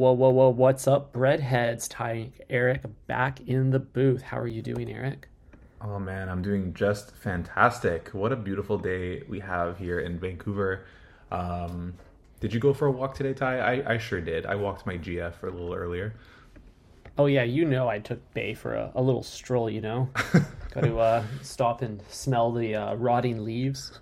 [0.00, 0.48] Whoa, whoa, whoa!
[0.48, 1.86] What's up, breadheads?
[1.86, 4.22] Ty Eric back in the booth.
[4.22, 5.28] How are you doing, Eric?
[5.82, 8.08] Oh man, I'm doing just fantastic.
[8.14, 10.86] What a beautiful day we have here in Vancouver.
[11.30, 11.92] Um,
[12.40, 13.58] did you go for a walk today, Ty?
[13.58, 14.46] I, I sure did.
[14.46, 16.14] I walked my GF a little earlier.
[17.18, 19.68] Oh yeah, you know I took Bay for a, a little stroll.
[19.68, 20.08] You know,
[20.72, 24.00] got to uh, stop and smell the uh, rotting leaves.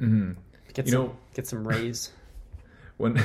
[0.00, 0.34] Mm-hmm.
[0.74, 2.12] Get You some know- get some rays.
[2.96, 3.20] When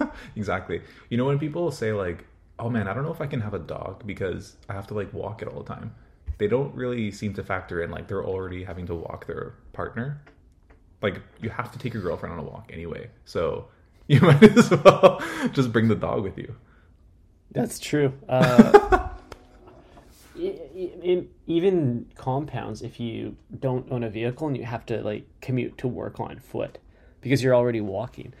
[0.36, 2.24] exactly, you know, when people say like,
[2.58, 4.94] "Oh man, I don't know if I can have a dog because I have to
[4.94, 5.94] like walk it all the time,"
[6.38, 10.20] they don't really seem to factor in like they're already having to walk their partner.
[11.02, 13.68] Like you have to take your girlfriend on a walk anyway, so
[14.08, 15.20] you might as well
[15.52, 16.54] just bring the dog with you.
[17.50, 18.12] That's true.
[18.28, 19.08] Uh,
[20.38, 20.40] i-
[20.76, 25.24] i- in, even compounds, if you don't own a vehicle and you have to like
[25.40, 26.78] commute to work on foot
[27.20, 28.32] because you're already walking.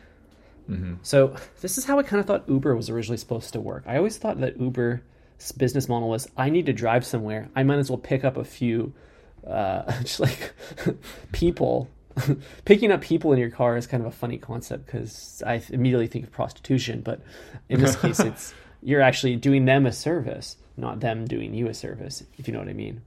[1.02, 3.84] So this is how I kind of thought Uber was originally supposed to work.
[3.86, 5.00] I always thought that Uber's
[5.56, 7.48] business model was: I need to drive somewhere.
[7.56, 8.92] I might as well pick up a few,
[9.46, 10.52] uh, just like
[11.32, 11.88] people.
[12.64, 16.08] Picking up people in your car is kind of a funny concept because I immediately
[16.08, 17.20] think of prostitution, but
[17.68, 21.74] in this case, it's you're actually doing them a service, not them doing you a
[21.74, 23.02] service, if you know what I mean.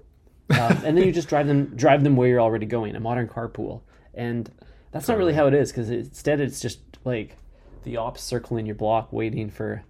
[0.50, 3.28] Um, and then you just drive them drive them where you're already going, a modern
[3.28, 3.81] carpool,
[4.14, 4.50] and
[4.92, 7.38] that's not really how it is because instead it's just like
[7.84, 9.84] the ops circling your block, waiting for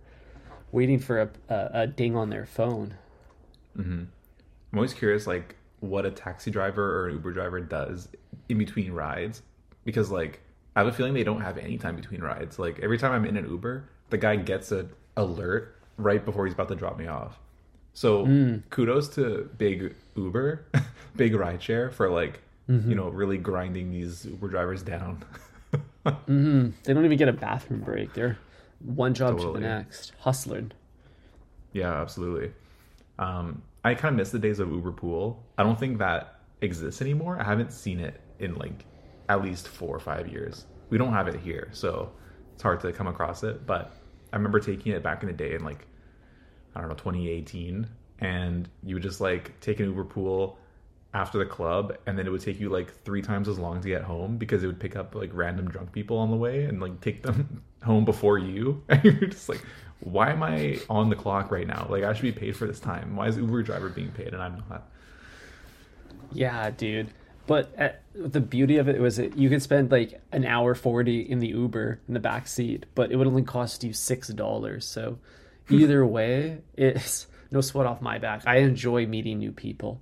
[0.72, 2.96] waiting for a, a, a ding on their phone.
[3.78, 4.04] Mm-hmm.
[4.72, 8.08] I'm always curious, like, what a taxi driver or an Uber driver does
[8.48, 9.42] in between rides,
[9.84, 10.42] because like
[10.76, 12.58] I have a feeling they don't have any time between rides.
[12.58, 16.54] Like every time I'm in an Uber, the guy gets a alert right before he's
[16.54, 17.40] about to drop me off.
[17.94, 18.62] So mm.
[18.70, 20.66] kudos to big Uber,
[21.16, 22.90] big rideshare for like mm-hmm.
[22.90, 25.24] you know really grinding these Uber drivers down.
[26.04, 28.14] They don't even get a bathroom break.
[28.14, 28.38] They're
[28.80, 30.72] one job to the next, hustling.
[31.74, 32.52] Yeah, absolutely.
[33.20, 35.44] Um, I kind of miss the days of Uber Pool.
[35.58, 37.40] I don't think that exists anymore.
[37.40, 38.86] I haven't seen it in like
[39.30, 40.66] at least four or five years.
[40.90, 42.12] We don't have it here, so
[42.54, 43.66] it's hard to come across it.
[43.66, 43.94] But
[44.34, 45.88] I remember taking it back in the day in like
[46.76, 47.88] I don't know 2018,
[48.20, 50.58] and you would just like take an Uber Pool
[51.14, 53.88] after the club, and then it would take you like three times as long to
[53.88, 56.82] get home because it would pick up like random drunk people on the way and
[56.82, 58.84] like take them home before you.
[58.90, 59.62] And you're just like,
[60.00, 61.88] why am I on the clock right now?
[61.90, 63.16] Like I should be paid for this time.
[63.16, 64.90] Why is Uber driver being paid and I'm not?
[66.32, 67.10] Yeah, dude.
[67.48, 71.20] But uh, the beauty of it was that you could spend like an hour forty
[71.22, 74.86] in the Uber in the back seat, but it would only cost you six dollars.
[74.86, 75.20] So
[75.70, 78.44] either way, it's no sweat off my back.
[78.46, 80.02] I enjoy meeting new people.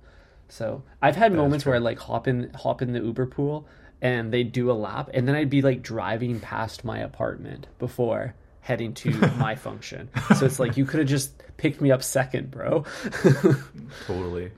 [0.50, 3.66] So I've had moments where I like hop in hop in the Uber pool
[4.02, 8.34] and they do a lap, and then I'd be like driving past my apartment before
[8.60, 10.08] heading to my function.
[10.38, 12.84] So it's like you could have just picked me up second, bro.
[14.06, 14.50] Totally.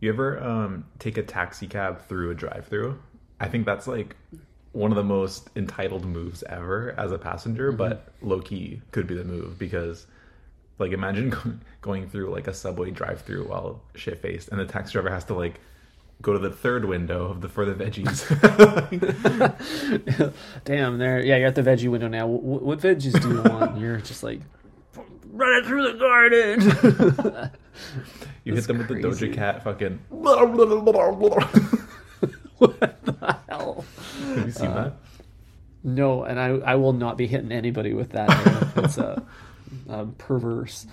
[0.00, 2.98] You ever um, take a taxi cab through a drive-through?
[3.40, 4.16] I think that's like
[4.72, 9.14] one of the most entitled moves ever as a passenger, but low key could be
[9.14, 10.06] the move because,
[10.78, 14.92] like, imagine go- going through like a subway drive-through while shit faced, and the taxi
[14.92, 15.60] driver has to like
[16.22, 18.24] go to the third window of the for the veggies.
[20.64, 21.20] Damn, there.
[21.20, 22.26] Yeah, you're at the veggie window now.
[22.26, 23.78] What, what veggies do you want?
[23.80, 24.40] You're just like
[25.32, 27.50] running through the garden.
[28.44, 28.94] you hit them with the.
[28.94, 29.98] Doja Cat fucking.
[30.08, 30.38] what
[33.04, 33.84] the hell?
[34.34, 34.96] Have you seen Uh, that?
[35.82, 38.30] No, and I I will not be hitting anybody with that.
[38.76, 39.20] It's uh,
[39.88, 40.86] um, perverse.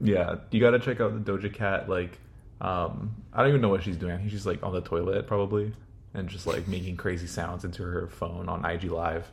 [0.00, 1.88] Yeah, you got to check out the Doja Cat.
[1.88, 2.18] Like,
[2.60, 4.12] um, I don't even know what she's doing.
[4.12, 5.72] I think she's like on the toilet probably,
[6.14, 9.26] and just like making crazy sounds into her phone on IG Live.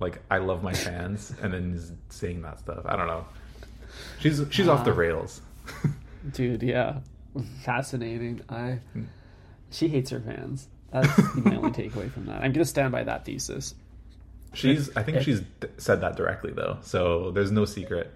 [0.00, 2.84] Like, I love my fans, and then is saying that stuff.
[2.84, 3.26] I don't know.
[4.20, 5.40] She's she's off the rails.
[6.32, 6.98] Dude, yeah,
[7.62, 8.40] fascinating.
[8.48, 8.80] I
[9.70, 10.68] she hates her fans.
[10.90, 12.42] That's my only takeaway from that.
[12.42, 13.74] I'm gonna stand by that thesis.
[14.54, 18.12] She's I think she's d- said that directly though, so there's no secret.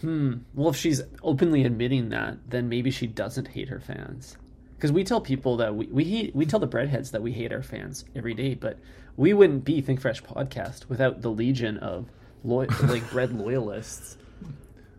[0.00, 0.34] Hmm.
[0.54, 4.36] Well, if she's openly admitting that, then maybe she doesn't hate her fans.
[4.76, 7.52] Because we tell people that we we hate, we tell the breadheads that we hate
[7.52, 8.78] our fans every day, but
[9.16, 12.10] we wouldn't be Think Fresh podcast without the legion of
[12.44, 12.70] like
[13.10, 14.18] bread loyalists.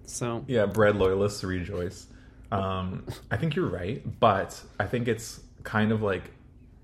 [0.05, 2.07] So Yeah, bread loyalists rejoice.
[2.51, 6.31] Um, I think you're right, but I think it's kind of like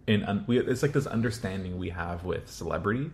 [0.08, 3.12] in un- we, it's like this understanding we have with celebrity.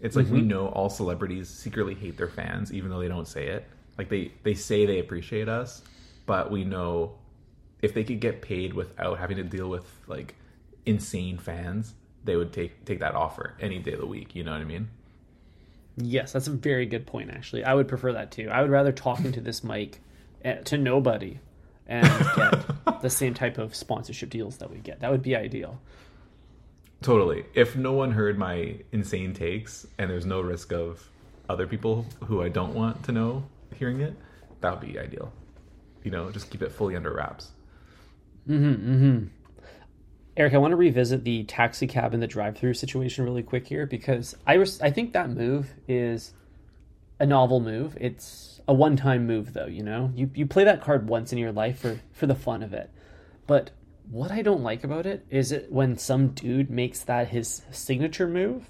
[0.00, 3.48] It's like we know all celebrities secretly hate their fans, even though they don't say
[3.48, 3.64] it.
[3.96, 5.82] Like they they say they appreciate us,
[6.24, 7.14] but we know
[7.82, 10.36] if they could get paid without having to deal with like
[10.86, 11.94] insane fans,
[12.24, 14.36] they would take take that offer any day of the week.
[14.36, 14.88] You know what I mean?
[15.96, 17.30] Yes, that's a very good point.
[17.30, 18.48] Actually, I would prefer that too.
[18.50, 20.00] I would rather talk into this mic
[20.44, 21.40] eh, to nobody
[21.88, 22.64] and get
[23.02, 25.00] the same type of sponsorship deals that we get.
[25.00, 25.80] That would be ideal.
[27.00, 27.44] Totally.
[27.54, 31.08] If no one heard my insane takes and there's no risk of
[31.48, 34.14] other people who I don't want to know hearing it,
[34.60, 35.32] that would be ideal.
[36.02, 37.50] You know, just keep it fully under wraps.
[38.48, 39.28] Mhm mhm
[40.38, 43.86] eric, I want to revisit the taxi cab and the drive-through situation really quick here
[43.86, 46.32] because I res- I think that move is
[47.18, 47.96] a novel move.
[48.00, 50.12] It's a one-time move though, you know.
[50.14, 52.88] You you play that card once in your life for for the fun of it.
[53.48, 53.72] But
[54.10, 58.26] what I don't like about it is it when some dude makes that his signature
[58.26, 58.64] move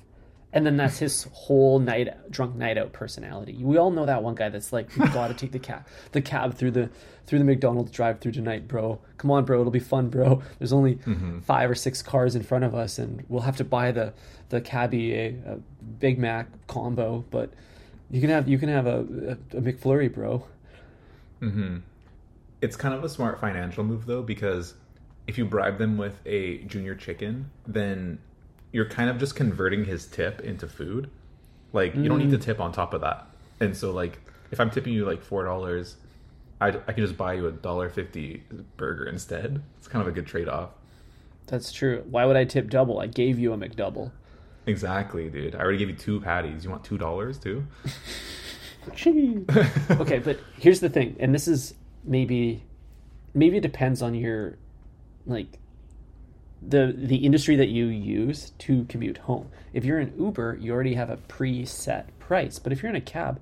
[0.53, 3.59] and then that's his whole night drunk night out personality.
[3.61, 6.55] We all know that one guy that's like, we gotta take the cab the cab
[6.55, 6.91] through the
[7.27, 8.99] through the McDonald's drive through tonight, bro.
[9.19, 10.43] Come on, bro, it'll be fun, bro.
[10.59, 11.41] There's only mm-hmm.
[11.41, 14.15] five or six cars in front of us, and we'll have to buy the
[14.49, 15.59] the cabbie a, a
[16.01, 17.53] Big Mac combo, but
[18.11, 20.45] you can have you can have a, a, a McFlurry, bro.
[21.43, 21.79] Mm-hmm.
[22.61, 24.75] It's kind of a smart financial move though, because
[25.29, 28.19] if you bribe them with a junior chicken, then
[28.73, 31.11] you're kind of just converting his tip into food.
[31.73, 32.43] Like you don't need to mm.
[32.43, 33.27] tip on top of that.
[33.61, 34.19] And so like
[34.51, 35.97] if I'm tipping you like four dollars,
[36.61, 38.43] I, I can just buy you a dollar fifty
[38.79, 39.63] burger instead.
[39.77, 40.71] It's kind of a good trade off.
[41.47, 42.05] That's true.
[42.11, 42.99] Why would I tip double?
[42.99, 44.11] I gave you a McDouble.
[44.67, 45.55] Exactly, dude.
[45.55, 46.65] I already gave you two patties.
[46.65, 47.67] You want two dollars too?
[48.97, 51.75] okay, but here's the thing, and this is
[52.05, 52.65] maybe
[53.35, 54.57] maybe it depends on your
[55.29, 55.59] like
[56.61, 59.49] the the industry that you use to commute home.
[59.73, 62.59] If you're in Uber, you already have a preset price.
[62.59, 63.41] But if you're in a cab,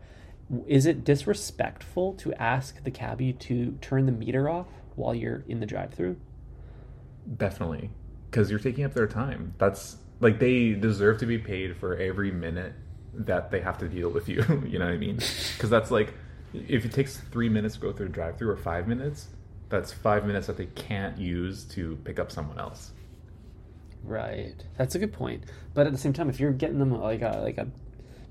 [0.66, 5.60] is it disrespectful to ask the cabbie to turn the meter off while you're in
[5.60, 6.16] the drive-through?
[7.36, 7.90] Definitely,
[8.30, 9.54] because you're taking up their time.
[9.58, 12.74] That's like they deserve to be paid for every minute
[13.14, 14.44] that they have to deal with you.
[14.66, 15.16] you know what I mean?
[15.16, 16.14] Because that's like,
[16.52, 19.28] if it takes three minutes to go through a drive-through or five minutes,
[19.68, 22.92] that's five minutes that they can't use to pick up someone else.
[24.04, 24.54] Right.
[24.78, 25.44] That's a good point.
[25.74, 27.68] But at the same time, if you're getting them like a like a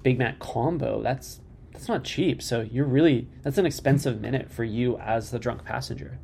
[0.04, 1.42] Big Mac combo, that's
[1.74, 2.42] that's not cheap.
[2.42, 6.20] So you're really that's an expensive minute for you as the drunk passenger.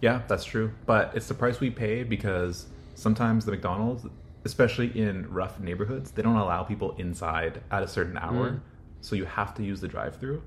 [0.00, 0.72] Yeah, that's true.
[0.86, 4.06] But it's the price we pay because sometimes the McDonald's,
[4.44, 8.50] especially in rough neighborhoods, they don't allow people inside at a certain hour.
[8.50, 8.60] Mm.
[9.00, 10.42] So you have to use the drive through.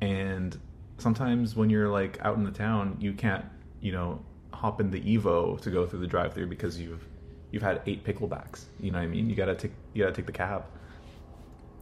[0.00, 0.58] And
[1.00, 3.44] sometimes when you're like out in the town, you can't,
[3.80, 7.06] you know, hop in the Evo to go through the drive through because you've
[7.50, 8.64] you've had eight picklebacks.
[8.78, 9.28] You know what I mean?
[9.28, 10.64] You gotta take you gotta take the cab.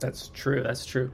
[0.00, 0.62] That's true.
[0.62, 1.11] That's true.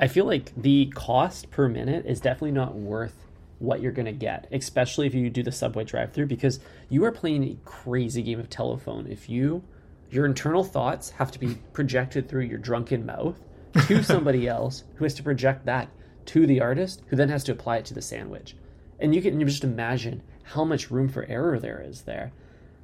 [0.00, 3.26] I feel like the cost per minute is definitely not worth
[3.58, 7.10] what you're going to get, especially if you do the subway drive-through because you are
[7.10, 9.08] playing a crazy game of telephone.
[9.08, 9.64] If you
[10.10, 13.38] your internal thoughts have to be projected through your drunken mouth
[13.86, 15.88] to somebody else who has to project that
[16.28, 18.54] to the artist who then has to apply it to the sandwich.
[19.00, 22.32] And you can just imagine how much room for error there is there.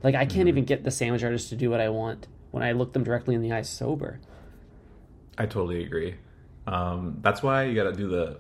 [0.03, 0.49] Like I can't mm-hmm.
[0.49, 3.35] even get the sandwich artist to do what I want when I look them directly
[3.35, 4.21] in the eye sober.
[5.37, 6.15] I totally agree.
[6.67, 8.39] Um, that's why you got to do the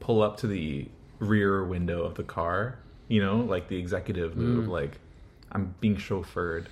[0.00, 2.78] pull up to the rear window of the car.
[3.08, 4.66] You know, like the executive move.
[4.66, 4.68] Mm.
[4.68, 4.98] Like
[5.52, 6.66] I'm being chauffeured,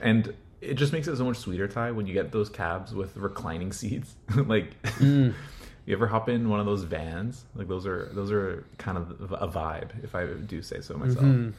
[0.00, 1.66] and it just makes it so much sweeter.
[1.66, 4.80] Ty, when you get those cabs with reclining seats, like.
[4.82, 5.34] Mm.
[5.86, 7.44] You ever hop in one of those vans?
[7.54, 11.24] Like those are those are kind of a vibe, if I do say so myself.
[11.24, 11.50] Mm-hmm.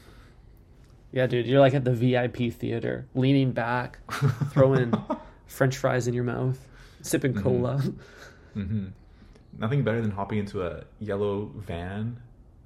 [1.11, 3.99] Yeah, dude, you're like at the VIP theater, leaning back,
[4.51, 4.93] throwing
[5.47, 6.59] French fries in your mouth,
[7.01, 7.43] sipping mm-hmm.
[7.43, 7.81] cola.
[8.55, 8.87] Mm-hmm.
[9.57, 12.17] Nothing better than hopping into a yellow van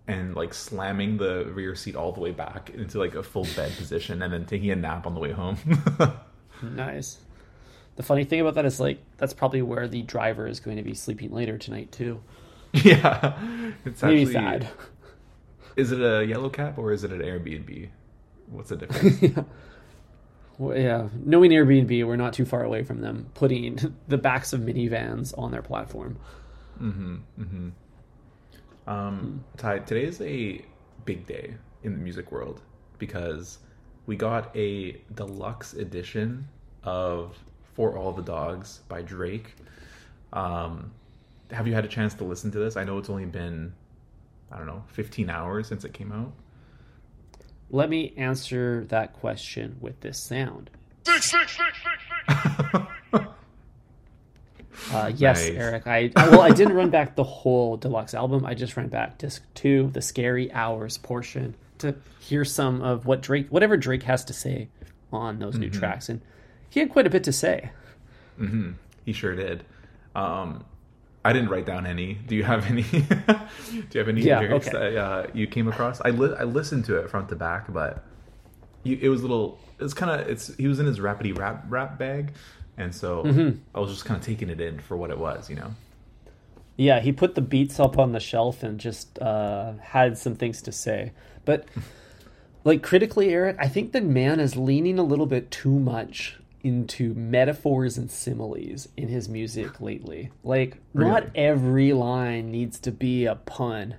[0.08, 3.72] and like slamming the rear seat all the way back into like a full bed
[3.78, 5.58] position and then taking a nap on the way home.
[6.64, 7.20] nice.
[8.00, 10.84] The funny thing about that is like that's probably where the driver is going to
[10.84, 12.24] be sleeping later tonight too.
[12.72, 13.38] yeah.
[13.84, 14.70] It's Maybe actually Thad.
[15.76, 17.90] Is it a yellow cab or is it an Airbnb?
[18.48, 19.38] What's the difference?
[20.58, 24.62] Well, yeah, knowing Airbnb, we're not too far away from them putting the backs of
[24.62, 26.18] minivans on their platform.
[26.82, 27.20] Mhm.
[27.38, 27.72] Mhm.
[28.88, 30.64] Um, Ty, today is a
[31.04, 32.62] big day in the music world
[32.98, 33.58] because
[34.06, 36.48] we got a deluxe edition
[36.84, 37.38] of
[37.74, 39.56] For All the Dogs by Drake.
[40.34, 40.92] Um,
[41.52, 42.76] have you had a chance to listen to this?
[42.78, 43.74] I know it's only been,
[44.52, 46.32] I don't know, 15 hours since it came out.
[47.72, 50.70] Let me answer that question with this sound.
[54.94, 55.58] Uh, yes, Nice.
[55.58, 55.88] Eric.
[55.88, 58.46] I I- well, I didn't run back the whole deluxe album.
[58.46, 63.22] I just ran back disc two, the scary hours portion, to hear some of what
[63.22, 64.70] Drake, whatever Drake has to say
[65.12, 66.22] on those new tracks, and
[66.70, 67.72] he had quite a bit to say.
[69.06, 69.64] He sure did.
[70.16, 70.64] Um,
[71.26, 72.14] I didn't write down any.
[72.14, 72.84] Do you have any?
[72.84, 72.98] do
[73.92, 74.78] you have any Yeah, lyrics okay.
[74.94, 76.00] that uh, you came across?
[76.02, 78.06] I li- I listened to it front to back, but
[78.84, 79.60] you, it was a little.
[79.80, 80.28] It's kind of.
[80.30, 82.34] It's he was in his rapidy rap rap bag,
[82.78, 83.58] and so Mm-hmm.
[83.76, 85.50] I was just kind of taking it in for what it was.
[85.50, 85.72] You know.
[86.78, 90.62] Yeah, he put the beats up on the shelf and just uh, had some things
[90.62, 91.12] to say.
[91.44, 91.66] But
[92.64, 97.14] like critically, Eric, I think the man is leaning a little bit too much into
[97.14, 100.30] metaphors and similes in his music lately.
[100.44, 103.96] Like, not every line needs to be a pun.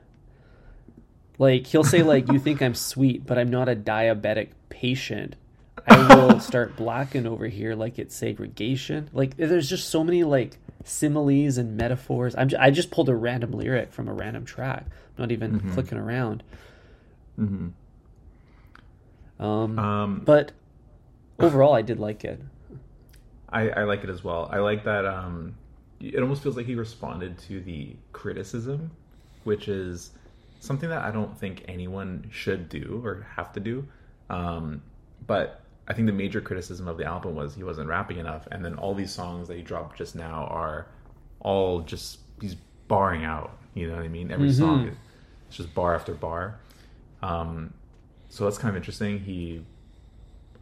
[1.39, 5.37] Like he'll say like you think I'm sweet, but I'm not a diabetic patient.
[5.89, 9.09] I will start blacking over here like it's segregation.
[9.15, 12.35] Like there's just so many like similes and metaphors.
[12.37, 14.85] I'm j- I just pulled a random lyric from a random track.
[15.17, 16.43] not even clicking around.
[17.39, 17.75] Um,
[19.79, 20.53] Um, but
[21.39, 22.41] overall, I did like it.
[23.53, 24.49] I, I like it as well.
[24.53, 25.05] I like that.
[25.05, 25.55] Um,
[26.01, 28.91] it almost feels like he responded to the criticism,
[29.45, 30.11] which is
[30.61, 33.87] something that I don't think anyone should do or have to do.
[34.29, 34.83] Um,
[35.27, 38.65] but I think the major criticism of the album was he wasn't rapping enough, and
[38.65, 40.87] then all these songs that he dropped just now are
[41.41, 42.55] all just he's
[42.89, 43.59] barring out.
[43.75, 44.31] You know what I mean?
[44.31, 44.97] Every song is
[45.49, 46.61] it's just bar after bar.
[47.23, 47.75] Um,
[48.29, 49.19] so that's kind of interesting.
[49.19, 49.65] He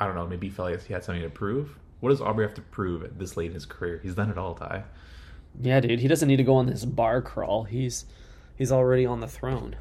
[0.01, 1.77] I don't know, maybe he felt like he had something to prove.
[2.01, 4.01] What does Aubrey have to prove at this late in his career?
[4.03, 4.85] He's done it all, Ty.
[5.61, 7.65] Yeah, dude, he doesn't need to go on this bar crawl.
[7.65, 8.05] He's
[8.57, 9.77] he's already on the throne.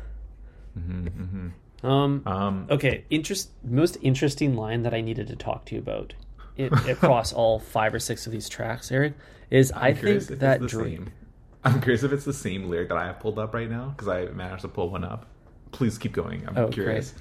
[1.84, 6.14] Um, Um, okay, interest most interesting line that I needed to talk to you about
[6.56, 9.14] it, across all five or six of these tracks, Eric,
[9.52, 11.06] is I I'm think that dream.
[11.06, 11.12] same.
[11.64, 14.08] I'm curious if it's the same lyric that I have pulled up right now because
[14.08, 15.28] I managed to pull one up.
[15.72, 16.48] Please keep going.
[16.48, 17.14] I'm Oh, curious.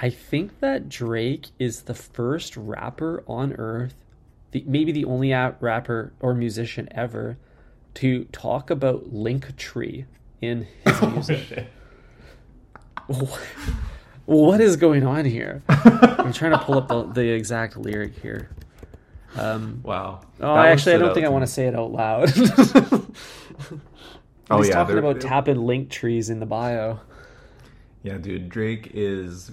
[0.00, 3.94] I think that Drake is the first rapper on earth,
[4.52, 7.36] the, maybe the only rapper or musician ever,
[7.94, 10.04] to talk about Linktree
[10.40, 11.38] in his music.
[11.48, 11.66] Shit.
[14.26, 15.62] what is going on here?
[15.68, 18.50] I'm trying to pull up the, the exact lyric here.
[19.36, 20.20] Um, Wow.
[20.40, 22.30] oh, That actually, I don't think I want to say it out loud.
[24.50, 27.00] Oh, He's yeah, talking about tapping Linktrees in the bio.
[28.02, 28.48] Yeah, dude.
[28.48, 29.50] Drake is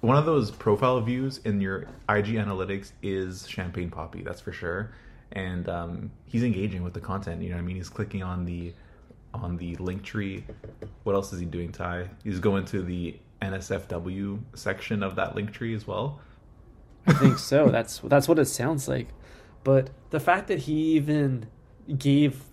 [0.00, 4.22] one of those profile views in your IG analytics is champagne poppy.
[4.22, 4.92] That's for sure.
[5.32, 7.42] And um, he's engaging with the content.
[7.42, 7.76] You know what I mean?
[7.76, 8.72] He's clicking on the
[9.34, 10.44] on the Linktree.
[11.02, 12.08] What else is he doing, Ty?
[12.24, 16.20] He's going to the NSFW section of that Linktree as well.
[17.06, 17.68] I think so.
[17.70, 19.08] That's that's what it sounds like.
[19.64, 21.46] But the fact that he even
[21.98, 22.44] gave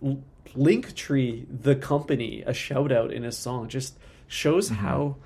[0.56, 3.98] Linktree, the company, a shout out in his song just
[4.28, 5.18] shows how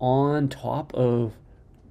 [0.00, 1.34] on top of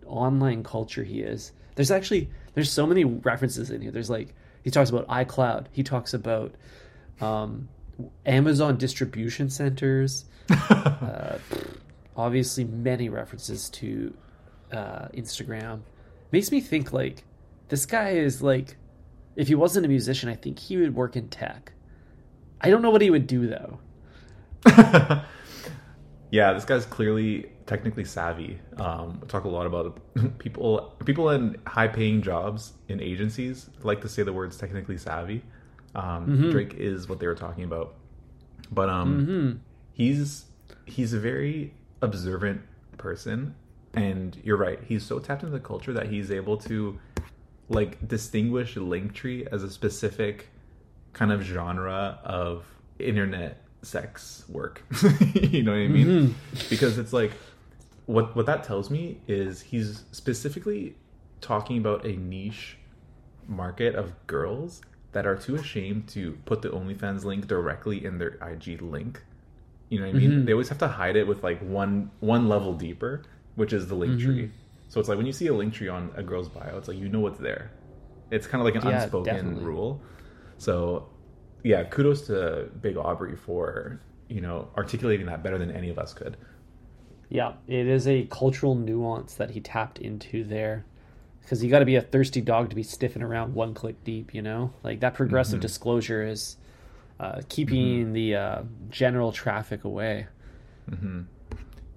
[0.09, 1.51] online culture he is.
[1.75, 3.91] There's actually there's so many references in here.
[3.91, 5.67] There's like he talks about iCloud.
[5.71, 6.53] He talks about
[7.21, 7.69] um,
[8.25, 10.25] Amazon distribution centers.
[10.49, 11.37] uh,
[12.15, 14.13] obviously, many references to
[14.71, 15.81] uh, Instagram.
[16.31, 17.23] Makes me think like
[17.69, 18.75] this guy is like,
[19.35, 21.71] if he wasn't a musician, I think he would work in tech.
[22.61, 23.79] I don't know what he would do though.
[26.31, 28.59] yeah, this guy's clearly technically savvy.
[28.77, 29.99] Um, talk a lot about
[30.39, 35.43] people people in high paying jobs in agencies like to say the words technically savvy.
[35.95, 37.95] Um, Drake is what they were talking about,
[38.71, 39.61] but um,
[39.93, 40.45] he's
[40.85, 42.61] he's a very observant
[42.97, 43.55] person,
[43.93, 44.79] and you're right.
[44.87, 46.99] He's so tapped into the culture that he's able to
[47.69, 50.49] like distinguish Linktree as a specific
[51.13, 52.65] kind of genre of
[52.97, 54.83] internet sex work.
[55.33, 56.35] you know what I mean?
[56.69, 57.31] Because it's like
[58.09, 60.95] what what that tells me is he's specifically
[61.41, 62.75] talking about a niche
[63.47, 68.37] market of girls that are too ashamed to put the OnlyFans link directly in their
[68.41, 69.21] IG link.
[69.89, 70.31] You know what I mean?
[70.31, 70.45] Mm-hmm.
[70.45, 73.21] They always have to hide it with like one one level deeper,
[73.53, 74.25] which is the link mm-hmm.
[74.25, 74.51] tree.
[74.87, 77.09] So it's like when you see a Linktree on a girl's bio, it's like you
[77.09, 77.69] know what's there.
[78.31, 79.63] It's kind of like an Yeah, unspoken definitely.
[79.63, 80.01] rule.
[80.57, 81.07] So
[81.63, 86.11] yeah, kudos to Big Aubrey for, you know, articulating that better than any of us
[86.11, 86.37] could.
[87.29, 90.85] Yeah, it is a cultural nuance that he tapped into there.
[91.41, 94.33] Because you got to be a thirsty dog to be stiffing around one click deep,
[94.33, 94.73] you know?
[94.83, 96.57] Like that progressive disclosure is
[97.19, 100.27] uh, keeping the uh, general traffic away.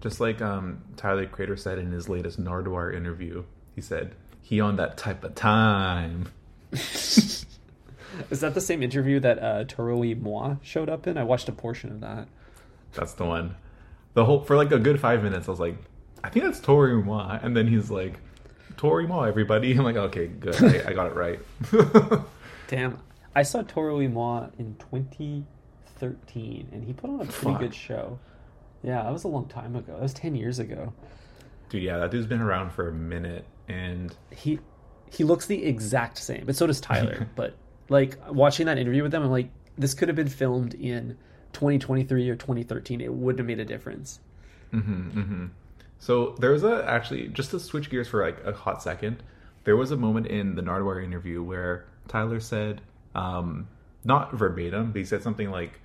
[0.01, 4.77] Just like um, Tyler Crater said in his latest Nardwuar interview, he said, he on
[4.77, 6.29] that type of time.
[6.73, 7.47] Is
[8.41, 11.17] that the same interview that uh, Toro y Moi showed up in?
[11.17, 12.29] I watched a portion of that.
[12.95, 13.55] That's the one.
[14.15, 15.77] The whole for like a good five minutes, I was like,
[16.25, 18.15] I think that's Toro y Moi, and then he's like,
[18.77, 19.73] Toro y Moi, everybody.
[19.77, 21.41] I'm like, okay, good, I, I got it right.
[22.69, 22.99] Damn.
[23.35, 27.61] I saw Toro y Moi in 2013, and he put on a pretty Fuck.
[27.61, 28.19] good show.
[28.83, 29.93] Yeah, that was a long time ago.
[29.95, 30.93] That was 10 years ago.
[31.69, 34.59] Dude, yeah, that dude's been around for a minute, and He
[35.11, 37.29] he looks the exact same, but so does Tyler.
[37.37, 37.55] but
[37.89, 41.17] like watching that interview with them, I'm like, this could have been filmed in
[41.53, 43.01] 2023 or 2013.
[43.01, 44.21] It wouldn't have made a difference.
[44.73, 45.47] Mm-hmm, mm-hmm.
[45.99, 49.23] So there was a actually just to switch gears for like a hot second.
[49.65, 52.81] There was a moment in the Nardwuar interview where Tyler said,
[53.15, 53.69] um,
[54.05, 55.81] not verbatim, but he said something like,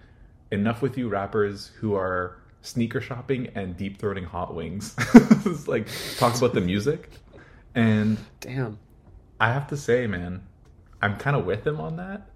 [0.51, 4.95] "Enough with you rappers who are sneaker shopping and deep throating hot wings."
[5.45, 7.09] It's like talk about the music,
[7.75, 8.79] and Damn.
[9.39, 10.41] I have to say, man,
[11.01, 12.27] I'm kind of with him on that,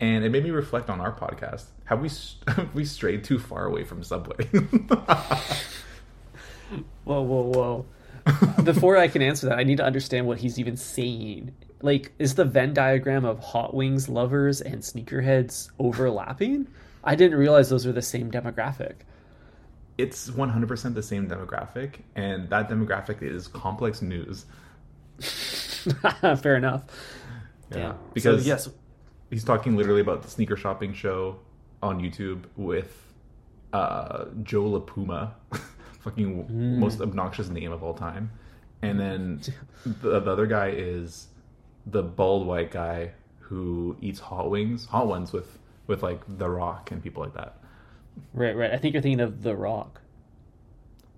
[0.00, 1.66] and it made me reflect on our podcast.
[1.84, 2.10] Have we
[2.48, 4.48] have we strayed too far away from Subway?
[7.04, 7.86] Whoa, whoa, whoa.
[8.62, 11.52] Before I can answer that, I need to understand what he's even saying.
[11.80, 16.68] Like, is the Venn diagram of Hot Wings lovers and sneakerheads overlapping?
[17.02, 18.96] I didn't realize those were the same demographic.
[19.96, 24.44] it's 100% the same demographic, and that demographic is complex news.
[25.20, 26.84] Fair enough.
[27.70, 27.98] Yeah, Damn.
[28.12, 28.68] because so, yes,
[29.30, 31.38] he's talking literally about the sneaker shopping show
[31.82, 33.12] on YouTube with
[33.72, 35.32] uh, Joe LaPuma,
[36.00, 36.80] fucking Hmm.
[36.80, 38.30] most obnoxious name of all time,
[38.82, 39.40] and then
[40.02, 41.28] the, the other guy is
[41.86, 46.90] the bald white guy who eats hot wings, hot ones with with like The Rock
[46.90, 47.56] and people like that.
[48.34, 48.70] right, right.
[48.72, 50.00] I think you're thinking of The Rock.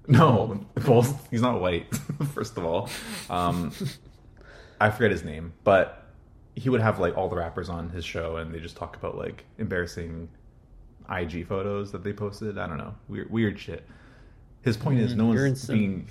[0.08, 1.86] No, well, he's not white.
[2.34, 2.88] First of all,
[3.28, 3.70] um,
[4.80, 5.99] I forget his name, but
[6.56, 9.16] he would have like all the rappers on his show, and they just talk about
[9.16, 10.28] like embarrassing
[11.10, 12.58] IG photos that they posted.
[12.58, 13.86] I don't know, weird, weird shit.
[14.62, 16.08] His point is, Mm, no one's some- being,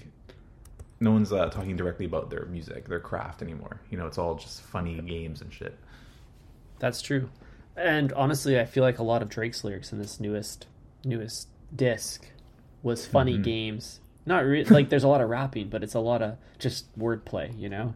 [0.99, 3.79] no one's uh, talking directly about their music, their craft anymore.
[3.89, 5.77] You know, it's all just funny games and shit.
[6.79, 7.29] That's true.
[7.75, 10.65] And honestly, I feel like a lot of Drake's lyrics in this newest
[11.05, 12.25] newest disc
[12.83, 13.43] was funny Mhm.
[13.43, 13.99] games.
[14.25, 17.57] Not re- like there's a lot of rapping, but it's a lot of just wordplay.
[17.57, 17.93] You know,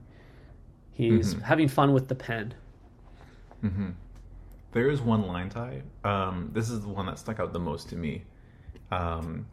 [0.93, 1.41] he's Mhm.
[1.41, 2.53] having fun with the pen.
[3.61, 3.89] hmm
[4.71, 5.83] There is one line Ty.
[6.03, 8.23] Um, this is the one that stuck out the most to me.
[8.91, 9.45] Um,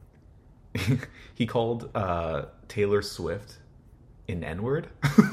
[1.35, 3.59] he called uh, Taylor Swift
[4.29, 4.88] an N word.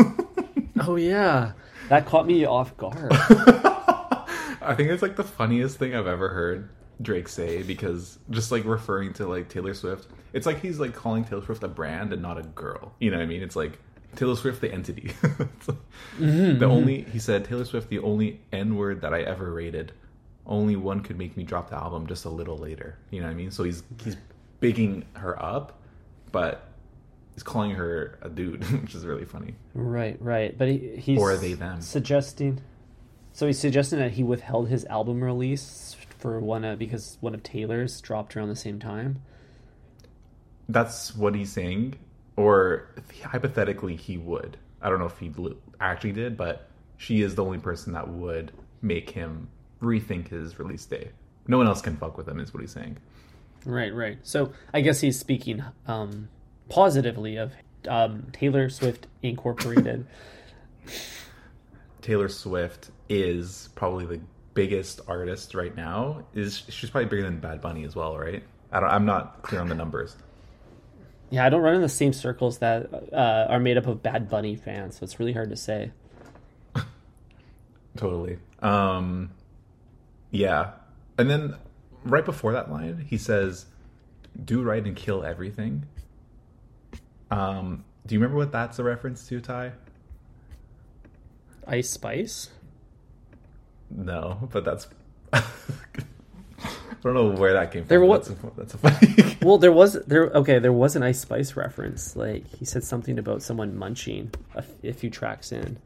[0.80, 1.54] Oh yeah,
[1.90, 3.12] that caught me off guard.
[3.12, 6.70] I think it's like the funniest thing I've ever heard
[7.02, 11.24] Drake say because just like referring to like Taylor Swift, it's like he's like calling
[11.26, 12.94] Taylor Swift a brand and not a girl.
[13.00, 13.42] You know what I mean?
[13.42, 13.80] It's like
[14.18, 15.14] Taylor Swift the entity.
[16.20, 19.92] Mm-hmm, the only he said Taylor Swift the only N word that I ever rated.
[20.48, 22.98] Only one could make me drop the album just a little later.
[23.12, 23.52] You know what I mean?
[23.52, 24.18] So he's he's
[24.60, 25.80] bigging her up,
[26.32, 26.68] but
[27.36, 29.54] he's calling her a dude, which is really funny.
[29.76, 30.58] Right, right.
[30.58, 31.82] But he, he's Or are they them?
[31.82, 32.62] suggesting.
[33.34, 37.44] So he's suggesting that he withheld his album release for one of because one of
[37.44, 39.22] Taylor's dropped around the same time.
[40.68, 41.96] That's what he's saying,
[42.38, 42.88] or
[43.24, 44.58] hypothetically he would.
[44.82, 45.34] I don't know if he
[45.82, 49.50] actually did, but she is the only person that would make him
[49.82, 51.10] rethink his release day.
[51.48, 52.98] No one else can fuck with him, is what he's saying.
[53.66, 54.20] Right, right.
[54.24, 56.30] So I guess he's speaking um,
[56.70, 57.54] positively of
[57.88, 60.06] um, Taylor Swift Incorporated.
[62.02, 64.22] Taylor Swift is probably the
[64.54, 66.24] biggest artist right now.
[66.34, 68.44] Is she's probably bigger than Bad Bunny as well, right?
[68.72, 70.16] I don't, I'm not clear on the numbers.
[71.30, 74.30] Yeah, I don't run in the same circles that uh, are made up of Bad
[74.30, 75.92] Bunny fans, so it's really hard to say.
[77.98, 78.38] Totally.
[78.62, 79.32] Um,
[80.32, 80.72] yeah.
[81.18, 81.56] And then
[82.06, 83.66] right before that line, he says,
[84.46, 85.86] "Do right and kill everything."
[87.32, 89.74] Um, do you remember what that's a reference to, Ty?
[91.68, 92.50] Ice Spice.
[93.90, 94.88] No, but that's.
[95.34, 95.44] I
[97.04, 97.88] don't know where that came from.
[97.90, 99.16] There was- That's a, that's a funny.
[99.42, 100.26] Well, there was there.
[100.32, 102.16] Okay, there was an Ice Spice reference.
[102.16, 105.78] Like he said something about someone munching a few tracks in.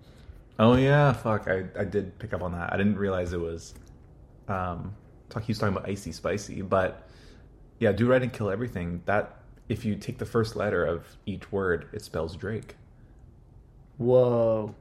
[0.59, 1.47] oh yeah, fuck!
[1.47, 2.71] I I did pick up on that.
[2.73, 3.73] I didn't realize it was.
[4.47, 4.95] Um,
[5.29, 5.43] talk.
[5.43, 7.07] He was talking about icy spicy, but
[7.79, 9.01] yeah, do right and kill everything.
[9.05, 9.37] That
[9.69, 12.75] if you take the first letter of each word, it spells Drake.
[13.97, 14.73] Whoa.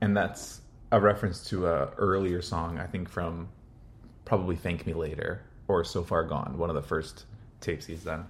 [0.00, 0.60] and that's
[0.92, 3.48] a reference to a earlier song i think from
[4.24, 7.24] probably thank me later or so far gone one of the first
[7.60, 8.26] tapes he's done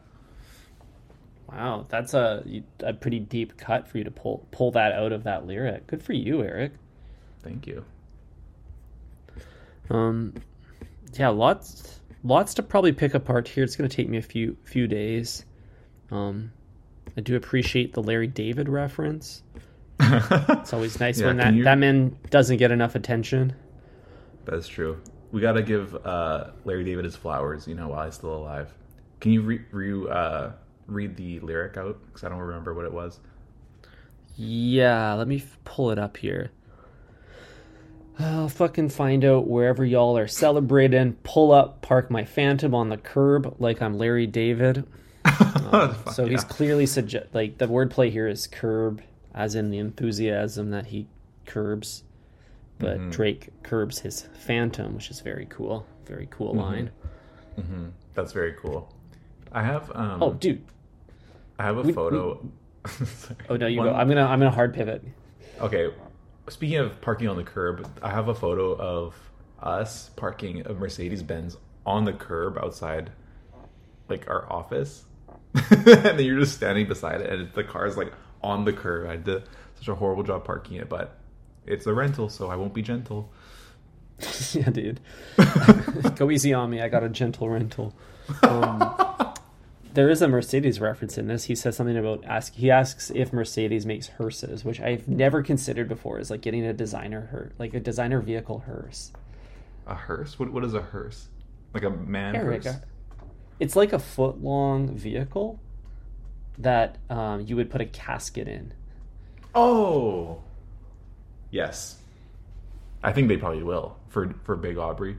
[1.50, 2.44] Wow, that's a
[2.80, 5.86] a pretty deep cut for you to pull pull that out of that lyric.
[5.86, 6.72] Good for you, Eric.
[7.42, 7.86] thank you
[9.90, 10.34] Um,
[11.14, 13.64] yeah, lots lots to probably pick apart here.
[13.64, 15.44] It's going to take me a few few days.
[16.10, 16.52] Um,
[17.16, 19.42] I do appreciate the Larry David reference.
[20.00, 23.54] It's always nice Yeah, when that you- that man doesn't get enough attention.
[24.44, 25.00] That's true.
[25.32, 28.72] We got to give uh, Larry David his flowers, you know, while he's still alive.
[29.20, 30.50] Can you re- re- uh,
[30.86, 31.98] read the lyric out?
[32.06, 33.20] Because I don't remember what it was.
[34.36, 36.50] Yeah, let me f- pull it up here.
[38.20, 41.14] I'll fucking find out wherever y'all are celebrating.
[41.22, 44.84] Pull up, park my Phantom on the curb like I'm Larry David.
[45.70, 49.02] Um, so he's clearly suggest like the wordplay here is curb,
[49.34, 51.06] as in the enthusiasm that he
[51.44, 52.04] curbs,
[52.78, 53.10] but Mm-hmm.
[53.10, 55.86] Drake curbs his Phantom, which is very cool.
[56.06, 56.58] Very cool Mm-hmm.
[56.60, 56.90] line.
[58.14, 58.90] That's very cool.
[59.52, 60.64] I have um, Oh, dude.
[61.58, 62.46] I have a we- photo.
[63.50, 63.94] Oh no, you One- go.
[63.94, 65.04] I'm gonna I'm gonna hard pivot.
[65.60, 65.92] Okay,
[66.48, 69.14] speaking of parking on the curb, I have a photo of
[69.60, 73.10] us parking a Mercedes Benz on the curb outside,
[74.08, 75.04] like our office,
[75.70, 79.10] and then you're just standing beside it, and the car's like on the curb.
[79.10, 79.42] I did
[79.74, 81.18] such a horrible job parking it, but
[81.66, 83.30] it's a rental, so I won't be gentle.
[84.52, 85.00] yeah, dude.
[86.16, 86.80] Go easy on me.
[86.80, 87.94] I got a gentle rental.
[88.42, 88.78] Um,
[89.98, 91.42] there is a Mercedes reference in this.
[91.42, 92.54] He says something about ask.
[92.54, 96.20] He asks if Mercedes makes hearses, which I've never considered before.
[96.20, 99.10] Is like getting a designer her like a designer vehicle hearse.
[99.88, 100.38] A hearse?
[100.38, 101.26] What what is a hearse?
[101.74, 102.76] Like a man Eric, hearse?
[103.58, 105.58] it's like a foot long vehicle
[106.58, 108.72] that um, you would put a casket in.
[109.52, 110.38] Oh,
[111.50, 111.98] yes.
[113.02, 115.16] I think they probably will for for Big Aubrey.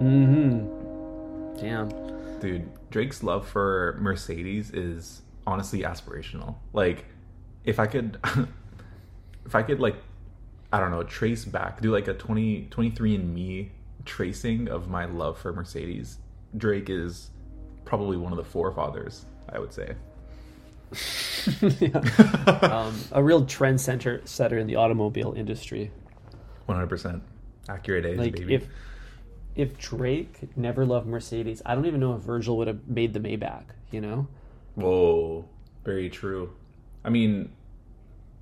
[0.00, 1.60] Mm-hmm.
[1.60, 1.90] Damn.
[2.40, 6.56] Dude, Drake's love for Mercedes is honestly aspirational.
[6.72, 7.06] Like,
[7.64, 8.18] if I could,
[9.46, 9.96] if I could, like,
[10.72, 13.72] I don't know, trace back, do like a 20, 23 and me
[14.04, 16.18] tracing of my love for Mercedes,
[16.56, 17.30] Drake is
[17.84, 19.94] probably one of the forefathers, I would say.
[22.62, 25.90] um, a real trend center setter in the automobile industry.
[26.68, 27.20] 100%.
[27.68, 28.54] Accurate age, Like baby.
[28.54, 28.66] if
[29.54, 33.20] if Drake never loved Mercedes, I don't even know if Virgil would have made the
[33.20, 33.64] Maybach.
[33.90, 34.26] You know?
[34.74, 35.44] Whoa,
[35.84, 36.52] very true.
[37.04, 37.52] I mean,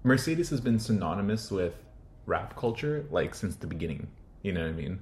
[0.02, 1.74] Mercedes has been synonymous with
[2.26, 4.06] rap culture like since the beginning.
[4.42, 5.00] You know what I mean?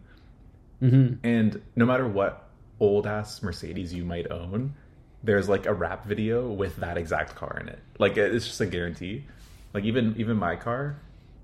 [0.82, 1.26] Mm-hmm.
[1.26, 2.48] And no matter what
[2.80, 4.74] old ass Mercedes you might own,
[5.22, 7.78] there's like a rap video with that exact car in it.
[7.98, 9.24] Like it's just a guarantee.
[9.74, 11.00] Like even even my car,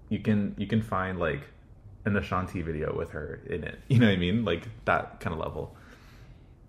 [0.09, 1.43] you can you can find like
[2.05, 3.79] an Ashanti video with her in it.
[3.89, 4.45] You know what I mean?
[4.45, 5.75] Like that kind of level,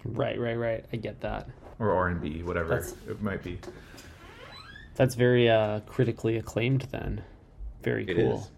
[0.03, 0.85] Right, right, right.
[0.93, 1.47] I get that.
[1.79, 3.59] or R and B, whatever That's- it might be.
[4.95, 6.81] That's very uh, critically acclaimed.
[6.91, 7.21] Then,
[7.83, 8.49] very It cool.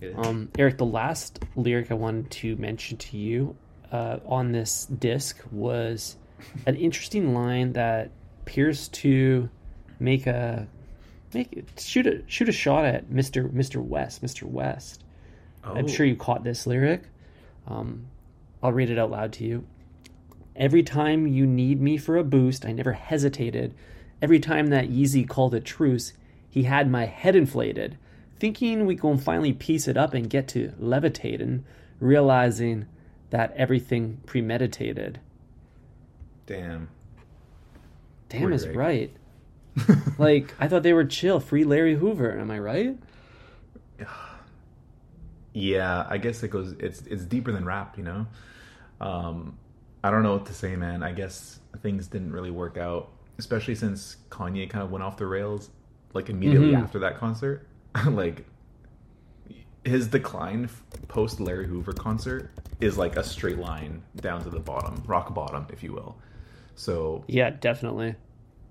[0.00, 0.14] is.
[0.16, 3.56] Um, Eric, the last lyric I wanted to mention to you
[3.90, 6.16] uh, on this disc was
[6.66, 8.10] an interesting line that
[8.42, 9.48] appears to
[9.98, 10.68] make a
[11.32, 15.02] make it, shoot a shoot a shot at Mister Mister West, Mister West.
[15.66, 15.88] I'm Oh.
[15.88, 17.02] sure you caught this lyric.
[17.66, 18.06] Um,
[18.62, 19.66] I'll read it out loud to you.
[20.54, 23.74] Every time you need me for a boost, I never hesitated.
[24.22, 26.12] Every time that Yeezy called a truce,
[26.48, 27.98] he had my head inflated,
[28.38, 31.64] thinking we gon' finally piece it up and get to levitating,
[32.00, 32.86] realizing
[33.30, 35.20] that everything premeditated.
[36.46, 36.88] Damn.
[38.28, 39.14] Damn Poor is right.
[40.18, 42.38] like I thought they were chill, free Larry Hoover.
[42.38, 42.96] Am I right?
[45.58, 46.72] Yeah, I guess it goes.
[46.78, 48.26] It's it's deeper than rap, you know.
[49.00, 49.56] Um,
[50.04, 51.02] I don't know what to say, man.
[51.02, 55.24] I guess things didn't really work out, especially since Kanye kind of went off the
[55.24, 55.70] rails,
[56.12, 56.82] like immediately Mhm.
[56.82, 57.66] after that concert.
[58.10, 58.44] like
[59.84, 60.68] his decline
[61.08, 65.66] post Larry Hoover concert is like a straight line down to the bottom, rock bottom,
[65.72, 66.18] if you will.
[66.74, 68.14] So Yeah, definitely.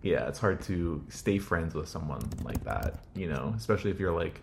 [0.03, 4.11] yeah, it's hard to stay friends with someone like that, you know, especially if you're
[4.13, 4.39] like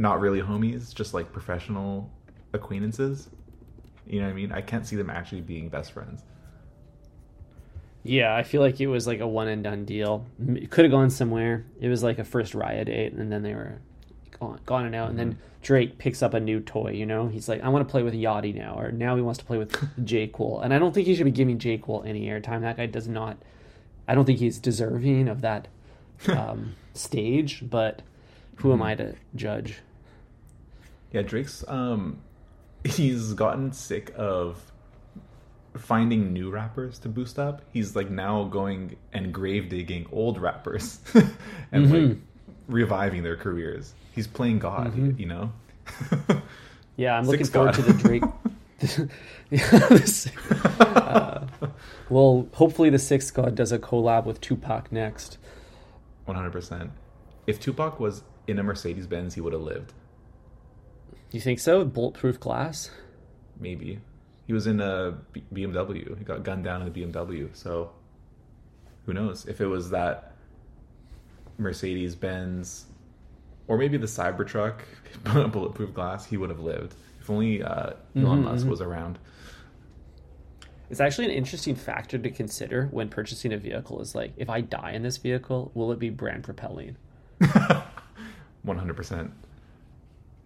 [0.00, 2.10] not really homies, just like professional
[2.54, 3.28] acquaintances.
[4.06, 4.50] You know what I mean?
[4.50, 6.22] I can't see them actually being best friends.
[8.02, 10.24] Yeah, I feel like it was like a one and done deal.
[10.48, 11.66] It could have gone somewhere.
[11.80, 13.78] It was like a first riot date, and then they were
[14.40, 15.10] gone, gone and out.
[15.10, 16.92] And then Drake picks up a new toy.
[16.92, 19.38] You know, he's like, I want to play with Yachty now, or now he wants
[19.40, 20.62] to play with J Cole.
[20.62, 22.62] And I don't think he should be giving J Cole any airtime.
[22.62, 23.36] That guy does not.
[24.08, 25.68] I don't think he's deserving of that
[26.28, 27.68] um, stage.
[27.68, 28.00] But
[28.56, 29.80] who am I to judge?
[31.12, 32.20] Yeah, Drake's um
[32.84, 34.70] he's gotten sick of
[35.76, 37.62] finding new rappers to boost up.
[37.72, 40.98] He's like now going and grave digging old rappers
[41.72, 42.18] and like
[42.68, 43.94] reviving their careers.
[44.12, 45.52] He's playing God, you know.
[46.96, 47.84] Yeah, I'm looking Six forward God.
[47.84, 48.22] to the Drake.
[50.80, 51.46] uh,
[52.08, 55.38] well, hopefully the Sixth God does a collab with Tupac next.
[56.24, 56.90] One hundred percent.
[57.46, 59.92] If Tupac was in a Mercedes Benz, he would have lived.
[61.32, 61.84] You think so?
[61.84, 62.90] Bulletproof glass?
[63.58, 64.00] Maybe.
[64.46, 65.16] He was in a
[65.52, 66.18] BMW.
[66.18, 67.54] He got gunned down in a BMW.
[67.54, 67.92] So
[69.06, 69.46] who knows?
[69.46, 70.34] If it was that
[71.58, 72.86] Mercedes Benz
[73.68, 74.80] or maybe the Cybertruck
[75.52, 76.94] bulletproof glass, he would have lived.
[77.20, 78.70] If only uh, Elon Mhm, Musk mhm.
[78.70, 79.18] was around.
[80.88, 84.00] It's actually an interesting factor to consider when purchasing a vehicle.
[84.00, 86.96] Is like, if I die in this vehicle, will it be brand propelling?
[88.66, 89.30] 100%.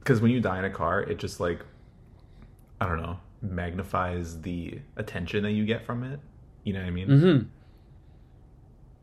[0.04, 1.60] Because when you die in a car, it just like,
[2.78, 6.20] I don't know, magnifies the attention that you get from it.
[6.62, 7.08] You know what I mean?
[7.08, 7.46] Mm-hmm.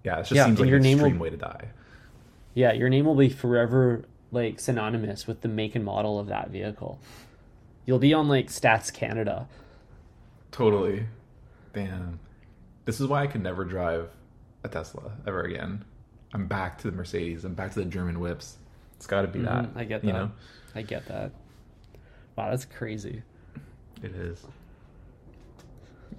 [0.04, 1.70] Yeah, it just Yeah, seems like your an name will- extreme way to die.
[2.54, 6.50] Yeah, your name will be forever like synonymous with the make and model of that
[6.52, 7.00] vehicle.
[7.86, 9.48] You'll be on like Stats Canada.
[10.52, 11.06] Totally.
[11.74, 12.20] Damn.
[12.86, 14.10] This is why I could never drive
[14.64, 15.84] a Tesla ever again.
[16.34, 17.44] I'm back to the Mercedes.
[17.46, 18.58] I'm back to the German whips.
[19.02, 19.64] It's got to be that.
[19.74, 20.18] Mhm, I get You that.
[20.20, 20.32] know,
[20.76, 21.32] I get that.
[22.36, 23.24] Wow, that's crazy.
[24.04, 24.46] it is.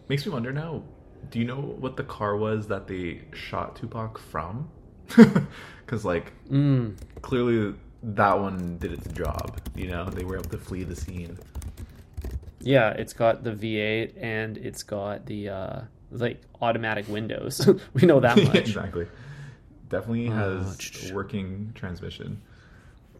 [0.09, 0.83] Makes me wonder now.
[1.31, 4.69] Do you know what the car was that they shot Tupac from?
[5.87, 6.97] Because like Mm.
[7.23, 9.61] clearly that one did its job.
[9.77, 11.39] You know, they were able to flee the scene.
[12.61, 17.65] Yeah, it's got the V8 and it's got the uh like automatic windows.
[17.95, 18.57] we know that much.
[18.57, 19.07] exactly.
[19.89, 22.41] Definitely Uh, has ch- working transmission.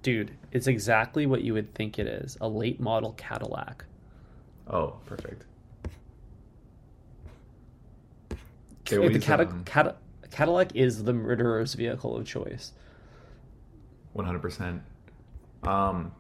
[0.03, 2.37] Dude, it's exactly what you would think it is.
[2.41, 3.85] A late model Cadillac.
[4.69, 5.45] Oh, perfect.
[8.85, 9.95] They the
[10.31, 12.73] Cadillac is the murderer's vehicle of choice.
[14.13, 14.83] One hundred percent.
[15.63, 16.13] Um,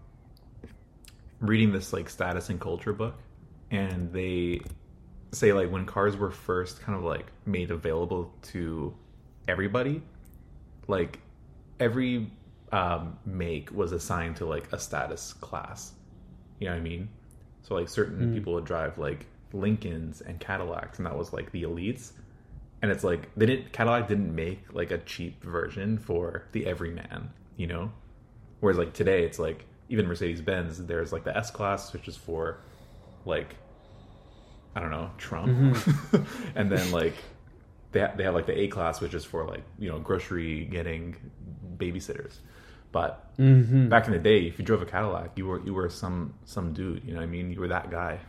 [1.40, 3.18] reading this like status and culture book,
[3.70, 4.60] and they
[5.32, 8.94] say like when cars were first kind of like made available to
[9.48, 10.02] everybody,
[10.86, 11.18] like
[11.80, 12.30] every
[12.72, 15.92] um, make was assigned to like a status class.
[16.58, 17.08] You know what I mean?
[17.62, 18.34] So like certain Mm.
[18.34, 22.12] people would drive like Lincolns and Cadillacs, and that was like the elites.
[22.80, 27.30] And it's like they didn't Cadillac didn't make like a cheap version for the everyman,
[27.56, 27.92] you know.
[28.60, 32.16] Whereas like today, it's like even Mercedes Benz, there's like the S class, which is
[32.16, 32.58] for
[33.24, 33.54] like
[34.74, 35.76] I don't know Trump,
[36.56, 37.14] and then like
[37.92, 40.64] they ha- they have like the A class, which is for like you know grocery
[40.64, 41.14] getting
[41.76, 42.38] babysitters.
[42.92, 43.88] But Mm-hmm.
[43.88, 46.74] back in the day, if you drove a Cadillac, you were you were some some
[46.74, 47.02] dude.
[47.04, 47.50] You know what I mean?
[47.50, 48.20] You were that guy.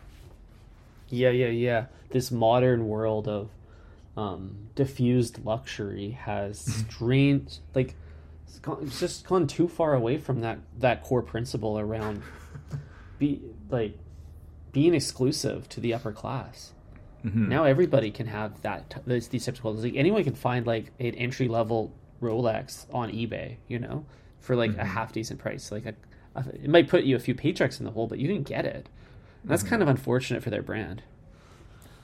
[1.09, 1.85] Yeah, yeah, yeah.
[2.09, 3.49] This modern world of
[4.15, 7.95] um, diffused luxury has strained, like,
[8.47, 12.23] it's, gone, it's just gone too far away from that that core principle around
[13.19, 13.97] be like
[14.71, 16.71] being exclusive to the upper class.
[17.25, 17.49] Mhm.
[17.49, 19.83] Now everybody can have that these types of clothes.
[19.83, 24.05] Like anyone can find like an entry level Rolex on eBay, you know,
[24.43, 24.85] for like a mm-hmm.
[24.85, 25.71] half decent price.
[25.71, 25.95] Like a,
[26.35, 28.65] a, it might put you a few paychecks in the hole, but you didn't get
[28.65, 28.87] it.
[29.45, 29.89] That's kind mm-hmm.
[29.89, 31.01] of unfortunate for their brand.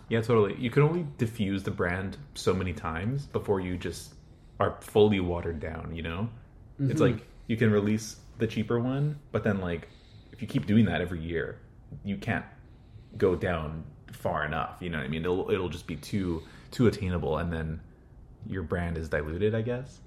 [0.08, 0.56] Yeah, totally.
[0.58, 4.16] You can only diffuse the brand so many times before you just
[4.60, 6.30] are fully watered down, you know?
[6.80, 7.02] It's mm-hmm.
[7.02, 9.90] like you can release the cheaper one, but then like
[10.32, 11.60] if you keep doing that every year,
[12.04, 12.46] you can't
[13.18, 15.24] go down far enough, you know what I mean?
[15.24, 17.82] It'll it'll just be too too attainable and then
[18.48, 20.00] your brand is diluted, I guess.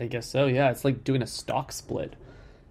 [0.00, 0.46] I guess so.
[0.46, 2.14] Yeah, it's like doing a stock split.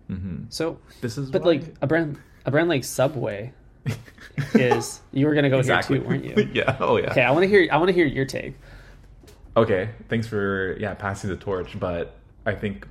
[0.10, 0.46] Mhm.
[0.50, 3.54] So, This is but why- like a brand, a brand like Subway
[4.54, 5.02] is.
[5.12, 5.98] You were gonna go exactly.
[6.00, 6.50] here too, weren't you?
[6.54, 6.78] yeah.
[6.80, 7.12] Oh yeah.
[7.12, 7.68] Okay, I want to hear.
[7.72, 8.56] I want to hear your take.
[9.58, 12.88] Okay, thanks for yeah passing the torch, but I think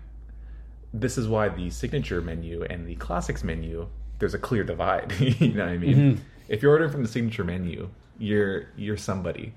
[0.92, 3.88] this is why the signature menu and the classics menu
[4.20, 5.12] there's a clear divide.
[5.20, 5.96] you know what I mean?
[5.96, 6.18] Mhm.
[6.48, 9.52] If you're ordering from the signature menu, you're you're somebody.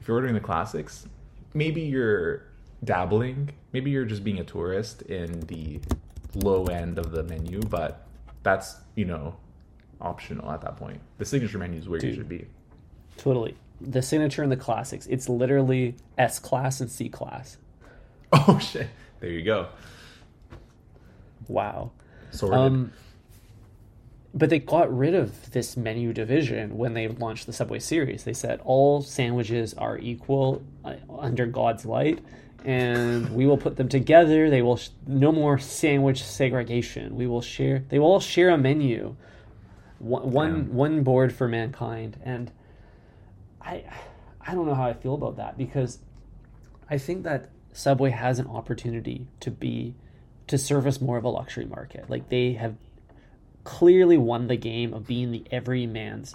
[0.00, 1.06] If you're ordering the classics,
[1.54, 2.42] maybe you're
[2.84, 5.80] dabbling, maybe you're just being a tourist in the
[6.34, 8.06] low end of the menu, but
[8.42, 9.36] that's you know
[10.00, 11.00] optional at that point.
[11.18, 12.46] The signature menu is where you should be.
[13.16, 13.56] Totally.
[13.80, 15.06] The signature and the classics.
[15.06, 17.56] It's literally S class and C class.
[18.30, 18.88] Oh shit!
[19.20, 19.68] There you go.
[21.48, 21.92] Wow.
[22.30, 22.58] Sorted.
[22.58, 22.92] Um,
[24.34, 28.24] but they got rid of this menu division when they launched the Subway series.
[28.24, 32.18] They said all sandwiches are equal uh, under God's light,
[32.64, 34.50] and we will put them together.
[34.50, 37.16] They will sh- no more sandwich segregation.
[37.16, 37.84] We will share.
[37.88, 39.16] They will all share a menu,
[39.98, 42.18] one one, one board for mankind.
[42.24, 42.50] And
[43.60, 43.84] I,
[44.40, 45.98] I don't know how I feel about that because
[46.90, 49.94] I think that Subway has an opportunity to be
[50.48, 52.08] to service more of a luxury market.
[52.08, 52.76] Like they have
[53.64, 56.34] clearly won the game of being the everyman's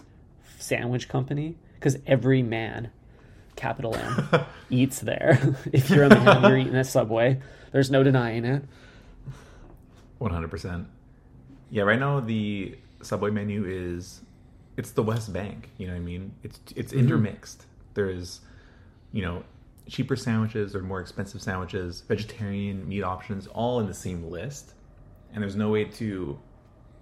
[0.60, 2.92] sandwich company because every man,
[3.56, 4.28] capital M,
[4.70, 5.40] eats there.
[5.72, 7.40] if you're a man, you're eating at Subway.
[7.72, 8.64] There's no denying it.
[10.20, 10.88] One hundred percent.
[11.70, 14.22] Yeah, right now the Subway menu is
[14.78, 15.70] it's the West Bank.
[15.78, 16.34] You know what I mean?
[16.44, 17.00] It's it's Mm-hmm.
[17.06, 17.66] intermixed.
[17.94, 18.42] There's
[19.12, 19.44] you know
[19.88, 24.74] cheaper sandwiches or more expensive sandwiches, vegetarian meat options, all in the same list,
[25.34, 26.40] and there's no way to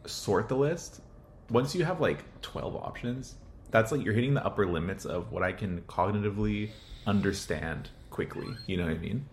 [0.06, 1.02] sort the list.
[1.50, 3.36] Once you have like twelve options,
[3.72, 6.70] that's like you're hitting the upper limits of what I can cognitively
[7.08, 8.48] understand quickly.
[8.68, 9.26] You know what I mean?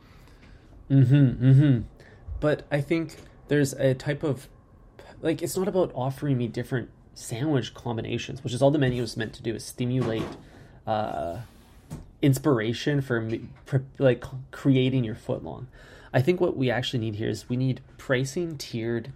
[0.90, 1.44] Mm-hmm.
[1.44, 1.80] Mm-hmm.
[2.40, 3.16] But I think
[3.48, 4.48] there's a type of
[5.20, 9.16] like it's not about offering me different sandwich combinations, which is all the menu is
[9.16, 10.22] meant to do is stimulate
[10.86, 11.38] uh,
[12.22, 15.66] inspiration for me, for, like creating your footlong.
[16.12, 19.12] I think what we actually need here is we need pricing tiered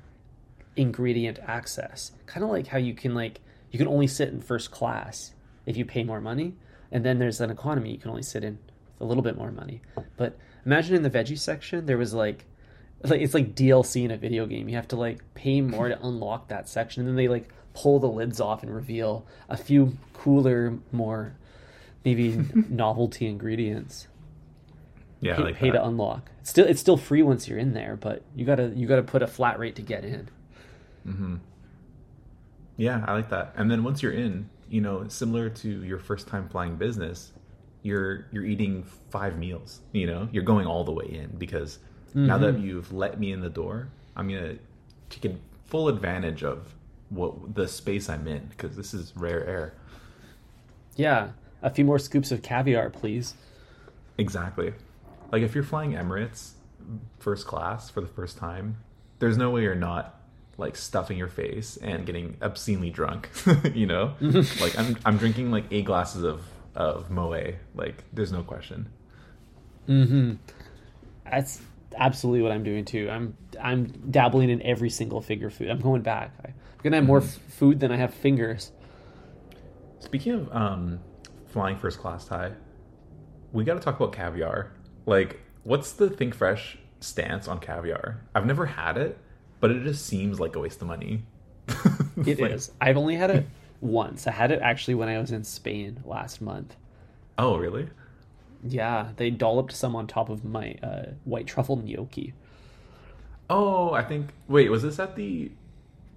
[0.77, 3.41] ingredient access, kind of like how you can like
[3.73, 5.33] you can only sit in first class
[5.67, 6.55] if you pay more money,
[6.93, 8.59] and then there's an economy you can only sit in
[8.99, 9.81] with a little bit more money.
[10.17, 12.45] But imagine in the veggie section there was like
[13.03, 14.69] like it's like DLC in a video game.
[14.69, 17.99] You have to like pay more to unlock that section, and then they like pull
[17.99, 21.35] the lids off and reveal a few cooler, more
[22.05, 22.37] maybe
[22.69, 24.09] novelty ingredients.
[25.21, 26.31] Yeah, Pay, like pay to unlock.
[26.41, 29.23] It's still it's still free once you're in there, but you gotta you gotta put
[29.23, 30.29] a flat rate to get in.
[31.07, 31.37] Mm-hmm.
[32.77, 33.55] Yeah, I like that.
[33.57, 37.33] And then once you're in, you know, similar to your first time flying business,
[37.83, 39.81] you're you're eating five meals.
[39.93, 41.79] You know, you're going all the way in because
[42.15, 42.67] now that mm-hmm.
[42.67, 44.57] you've let me in the door, I'm gonna
[45.11, 45.35] take
[45.67, 46.75] full advantage of
[47.11, 49.75] what the space I'm in because this is rare air.
[50.97, 51.31] Yeah,
[51.63, 53.35] a few more scoops of caviar, please.
[54.19, 54.73] Exactly.
[55.31, 56.53] Like if you're flying Emirates
[57.19, 58.77] first class for the first time,
[59.19, 60.22] there's no way you're not
[60.63, 63.31] like stuffing your face and getting obscenely drunk.
[63.75, 64.15] you know,
[64.61, 66.43] like I'm I'm drinking like eight glasses of
[66.75, 67.57] of Moët.
[67.75, 68.89] Like there's no question.
[69.87, 70.35] Hmm.
[71.31, 71.61] That's
[71.97, 73.09] absolutely what I'm doing too.
[73.11, 75.69] I'm I'm dabbling in every single figure food.
[75.69, 76.33] I'm going back.
[76.45, 78.73] I'm gonna have more f- food than I have fingers.
[80.01, 81.01] Speaking of um,
[81.47, 82.53] flying first class, Ty,
[83.53, 84.73] we got to talk about caviar.
[85.07, 88.21] Like, what's the Think Fresh stance on caviar?
[88.35, 89.17] I've never had it,
[89.63, 91.23] but it just seems like a waste of money.
[92.27, 92.69] It is.
[92.69, 93.47] Like- I've only had it
[93.81, 94.27] once.
[94.27, 96.77] I had it actually when I was in Spain last month.
[97.39, 97.89] Oh, really?
[98.63, 102.35] Yeah, they dolloped some on top of my uh, white truffle gnocchi.
[103.49, 104.29] Oh, I think.
[104.47, 105.51] Wait, was this at the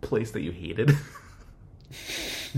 [0.01, 0.91] place that you hated?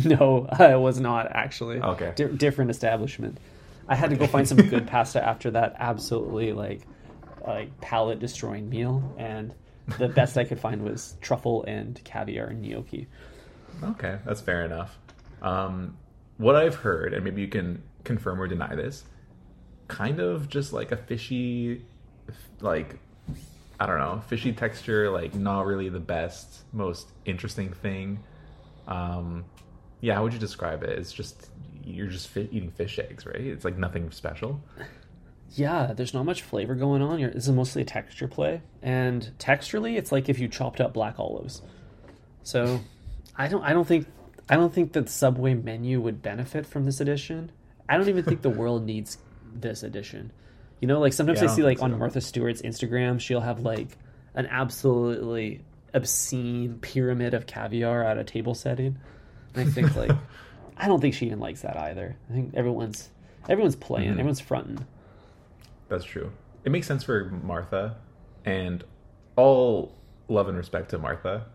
[0.03, 1.79] No, I was not actually.
[1.79, 2.11] Okay.
[2.15, 3.39] Di- different establishment.
[3.87, 6.81] I had to go find some good pasta after that absolutely like
[7.45, 9.53] like palate destroying meal, and
[9.97, 13.07] the best I could find was truffle and caviar and gnocchi.
[13.83, 14.97] okay, that's fair enough.
[15.41, 15.97] Um,
[16.37, 19.03] what I've heard, and maybe you can confirm or deny this,
[19.87, 21.85] kind of just like a fishy,
[22.59, 22.99] like
[23.79, 28.23] I don't know, fishy texture, like not really the best, most interesting thing.
[28.87, 29.45] Um,
[30.01, 30.97] yeah, how would you describe it?
[30.97, 31.49] It's just
[31.83, 33.35] you're just fi- eating fish eggs, right?
[33.39, 34.61] It's like nothing special.
[35.53, 37.19] Yeah, there's not much flavor going on.
[37.19, 40.93] You're, this is mostly a texture play, and texturally, it's like if you chopped up
[40.93, 41.61] black olives.
[42.43, 42.79] So,
[43.35, 44.07] I don't, I don't think,
[44.49, 47.51] I don't think that the Subway menu would benefit from this edition.
[47.89, 49.17] I don't even think the world needs
[49.53, 50.31] this edition.
[50.81, 51.97] You know, like sometimes Yeah, I see like on.
[51.97, 53.97] Martha Stewart's Instagram, she'll have like
[54.35, 55.61] an absolutely
[55.93, 58.97] obscene pyramid of caviar at a table setting.
[59.55, 60.11] And I think like,
[60.77, 62.15] I don't think she even likes that either.
[62.29, 63.09] I think everyone's
[63.49, 64.19] everyone's playing, Mm-hmm.
[64.19, 64.85] everyone's fronting.
[65.89, 66.31] That's true.
[66.63, 67.97] It makes sense for Martha,
[68.45, 68.83] and
[69.35, 69.95] all
[70.27, 71.45] love and respect to Martha.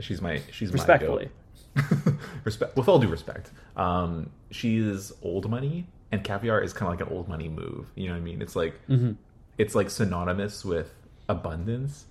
[0.00, 1.30] She's my she's Respectfully.
[1.76, 1.82] my
[2.44, 3.50] respect with all due respect.
[3.76, 7.86] Um, she is old money, and caviar is kind of like an old money move.
[7.94, 8.40] You know what I mean?
[8.42, 8.74] It's like
[9.58, 10.92] it's like synonymous with
[11.28, 12.06] abundance,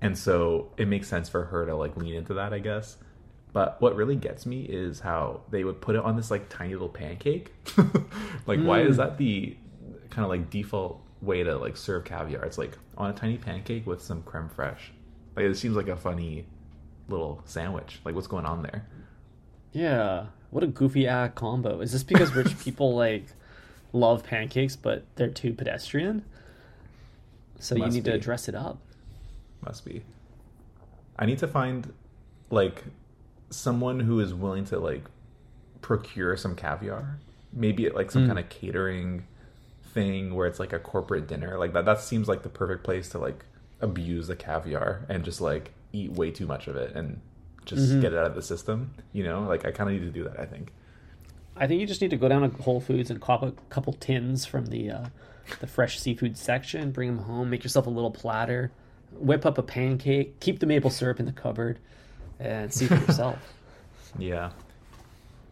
[0.00, 2.96] and so it makes sense for her to like lean into that, I guess.
[3.52, 6.72] But what really gets me is how they would put it on this like tiny
[6.72, 7.52] little pancake.
[8.46, 9.56] like, why is that the
[10.10, 12.44] kind of like default way to like serve caviar?
[12.44, 14.90] It's like on a tiny pancake with some creme fraiche.
[15.36, 16.46] Like, it seems like a funny
[17.08, 18.00] little sandwich.
[18.04, 18.86] Like, what's going on there?
[19.72, 21.80] Yeah, what a goofy act combo.
[21.80, 23.26] Is this because rich people like
[23.92, 26.24] love pancakes but they're too pedestrian?
[27.58, 28.18] So you Must need to be.
[28.18, 28.78] dress it up.
[29.64, 30.02] Must be.
[31.18, 31.92] I need to find
[32.50, 32.84] like
[33.50, 35.04] someone who is willing to like
[35.82, 37.18] procure some caviar.
[37.52, 38.28] Maybe at like some hmm.
[38.28, 39.26] kind of catering
[39.92, 41.58] thing where it's like a corporate dinner.
[41.58, 43.44] Like that that seems like the perfect place to like
[43.80, 47.20] abuse the caviar and just like eat way too much of it and
[47.64, 48.92] just get it out of the system.
[49.12, 50.38] You know, like I kind of need to do that.
[50.38, 50.72] I think.
[51.56, 53.92] I think you just need to go down to Whole Foods and cop a couple
[53.92, 55.06] tins from the uh,
[55.60, 58.70] the fresh seafood section, bring them home, make yourself a little platter,
[59.12, 61.78] whip up a pancake, keep the maple syrup in the cupboard,
[62.38, 63.38] and see for yourself.
[64.18, 64.50] Yeah.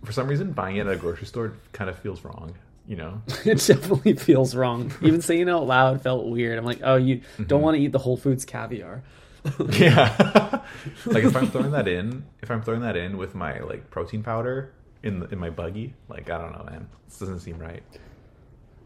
[0.04, 2.54] For some reason, buying it at a grocery store kind of feels wrong.
[2.88, 4.90] You know, it definitely feels wrong.
[5.02, 6.58] Even saying it out loud felt weird.
[6.58, 9.02] I'm like, oh, you don't want to eat the Whole Foods caviar.
[9.72, 10.62] yeah.
[11.06, 14.22] like if I'm throwing that in, if I'm throwing that in with my like protein
[14.22, 14.72] powder
[15.02, 17.82] in the, in my buggy, like I don't know, man, this doesn't seem right.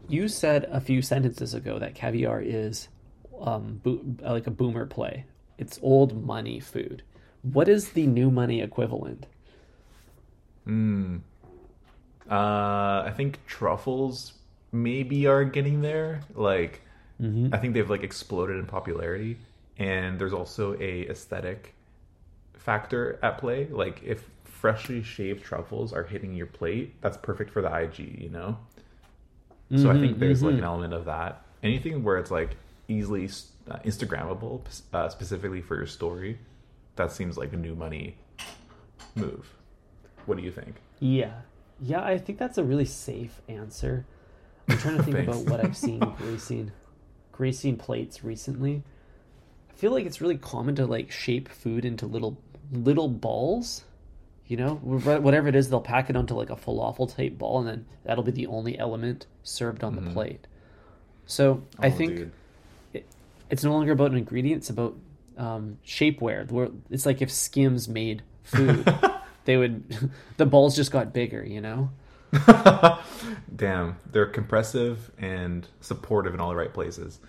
[0.09, 2.89] You said a few sentences ago that caviar is
[3.39, 5.25] um, bo- like a boomer play.
[5.57, 7.03] It's old money food.
[7.41, 9.27] What is the new money equivalent?
[10.67, 11.21] Mm.
[12.29, 14.33] Uh, I think truffles
[14.71, 16.21] maybe are getting there.
[16.35, 16.81] Like,
[17.53, 19.37] I think they've like exploded in popularity,
[19.77, 21.73] and there's also a aesthetic
[22.53, 23.67] factor at play.
[23.69, 27.99] Like, if freshly shaved truffles are hitting your plate, that's perfect for the IG.
[28.21, 28.57] You know.
[29.75, 31.45] So I think there's like an element of that.
[31.63, 32.57] Anything where it's like
[32.87, 33.25] easily
[33.69, 34.61] uh, Instagrammable,
[34.93, 36.37] uh, specifically for your story,
[36.95, 38.17] that seems like a new money
[39.15, 39.51] move.
[40.25, 40.75] What do you think?
[40.99, 41.33] Yeah.
[41.85, 44.05] Yeah, I think that's a really safe answer.
[44.69, 46.71] I'm trying to think about what I've seen gracing
[47.33, 48.83] gracing plates recently.
[49.69, 52.37] I feel like it's really common to like shape food into little
[52.71, 53.83] little balls.
[54.47, 57.67] You know, whatever it is, they'll pack it onto like a falafel type ball, and
[57.67, 60.47] then that'll be the only element served on the plate.
[61.25, 61.93] So I Mm-hmm.
[61.93, 62.31] Oh, think
[62.93, 63.05] it,
[63.49, 64.95] it's no longer about an ingredient; it's about
[65.37, 66.49] um, shapewear.
[66.51, 68.85] Where it's like if Skims made food,
[69.45, 69.83] they would
[70.37, 71.43] the balls just got bigger.
[71.43, 71.89] You know.
[73.55, 77.19] Damn, they're compressive and supportive in all the right places.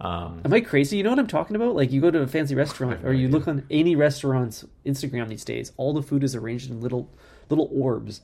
[0.00, 0.96] Um, Am I crazy?
[0.96, 1.74] You know what I'm talking about?
[1.76, 5.44] Like you go to a fancy restaurant or you look on any restaurant's Instagram these
[5.44, 7.08] days, all the food is arranged in little
[7.48, 8.20] little orbs.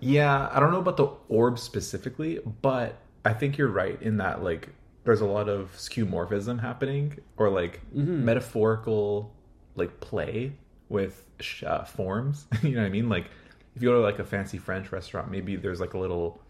[0.00, 4.42] yeah, I don't know about the orbs specifically, but I think you're right in that
[4.42, 4.70] like
[5.04, 9.32] there's a lot of skeuomorphism happening or like metaphorical
[9.76, 10.52] like play
[10.92, 12.46] with sh- uh, forms.
[12.62, 13.08] you know what I mean?
[13.08, 13.26] Like
[13.74, 16.40] if you go to like a fancy French restaurant, maybe there's like a little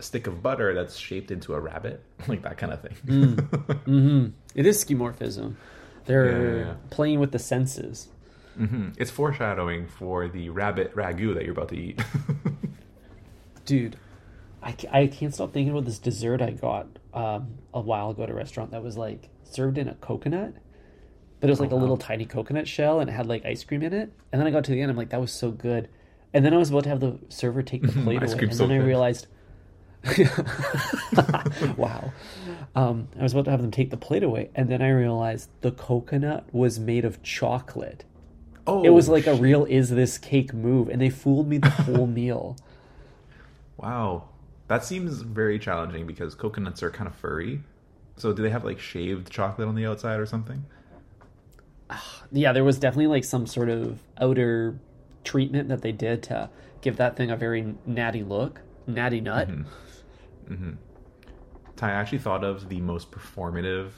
[0.00, 4.32] stick of butter that's shaped into a rabbit, like that kind of thing.
[4.54, 5.54] It is skeuomorphism.
[6.06, 6.74] They're Yeah, yeah, yeah.
[6.90, 8.08] playing with the senses.
[8.56, 12.00] hmm It's foreshadowing for the rabbit ragu that you're about to eat.
[13.64, 13.96] Dude,
[14.62, 18.30] I, I can't stop thinking about this dessert I got um, a while ago at
[18.30, 20.54] a restaurant that was like served in a coconut.
[21.44, 21.80] But it was like a wow.
[21.82, 24.10] little tiny coconut shell and it had like ice cream in it.
[24.32, 25.88] And then I got to the end, I'm like, that was so good.
[26.32, 28.32] And then I was about to have the server take the plate away.
[28.32, 29.26] And then so I realized
[31.76, 32.12] wow.
[32.74, 35.48] Um, I was about to have them take the plate away, and then I realized
[35.62, 38.04] the coconut was made of chocolate.
[38.66, 41.70] oh, It was like a real "is this cake" move, and they fooled me the
[41.70, 42.56] whole meal.
[43.78, 44.28] Wow.
[44.68, 47.60] That seems very challenging because coconuts are kind of furry.
[48.16, 50.64] So do they have like shaved chocolate on the outside or something?
[52.32, 54.78] Yeah, there was definitely like some sort of outer
[55.22, 59.48] treatment that they did to give that thing a very natty look, natty nut.
[61.76, 63.90] Ty, I actually thought of the most performative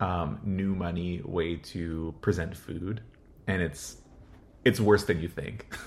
[0.00, 3.02] um, new money way to present food,
[3.46, 3.96] and it's
[4.64, 5.66] it's worse than you think.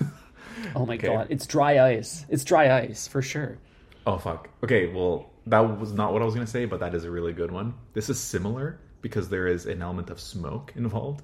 [0.76, 1.08] Oh my Okay.
[1.08, 2.24] god, it's dry ice.
[2.28, 3.58] It's dry ice for sure.
[4.06, 4.48] Oh fuck.
[4.62, 7.32] Okay, well that was not what I was gonna say, but that is a really
[7.32, 7.74] good one.
[7.92, 11.22] This is similar because there is an element of smoke involved.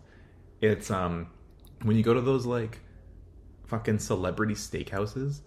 [0.60, 1.28] It's um
[1.82, 2.78] when you go to those like
[3.64, 5.40] fucking celebrity steakhouses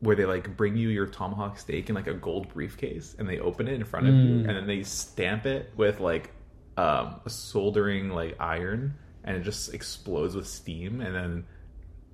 [0.00, 3.38] where they like bring you your tomahawk steak in like a gold briefcase and they
[3.38, 6.30] open it in front of you and then they stamp it with like
[6.78, 11.44] um a soldering like iron and it just explodes with steam and then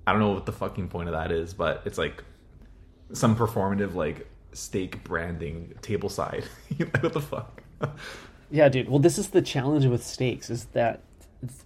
[0.05, 2.25] I don't know what the fucking point of that is, but it's like
[3.13, 6.43] some performative like steak branding table side.
[7.01, 7.63] what the fuck?
[8.51, 8.89] Yeah, dude.
[8.89, 11.03] Well, this is the challenge with steaks is that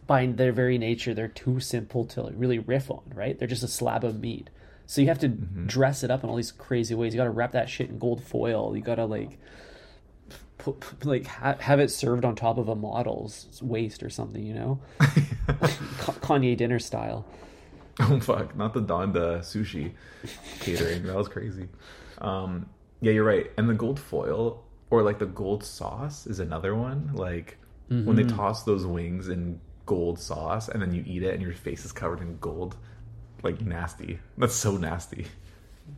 [0.07, 3.39] by their very nature, they're too simple to really riff on, right?
[3.39, 4.51] They're just a slab of meat.
[4.87, 7.15] So you have to dress it up in all these crazy ways.
[7.15, 8.77] You got to wrap that shit in gold foil.
[8.77, 9.39] You got to like
[10.59, 14.55] put, like ha- have it served on top of a model's waist or something, you
[14.55, 14.81] know?
[15.01, 17.27] Kanye dinner style.
[18.01, 19.93] oh fuck, not the Donda sushi
[20.61, 21.05] catering.
[21.05, 21.69] That was crazy.
[22.19, 22.67] Um,
[23.01, 23.51] yeah, you're right.
[23.57, 27.11] And the gold foil or like the gold sauce is another one.
[27.15, 27.59] Like
[27.89, 28.37] when they mm-hmm.
[28.37, 31.93] toss those wings in gold sauce and then you eat it and your face is
[31.93, 32.77] covered in gold,
[33.43, 34.19] like nasty.
[34.39, 35.27] That's so nasty.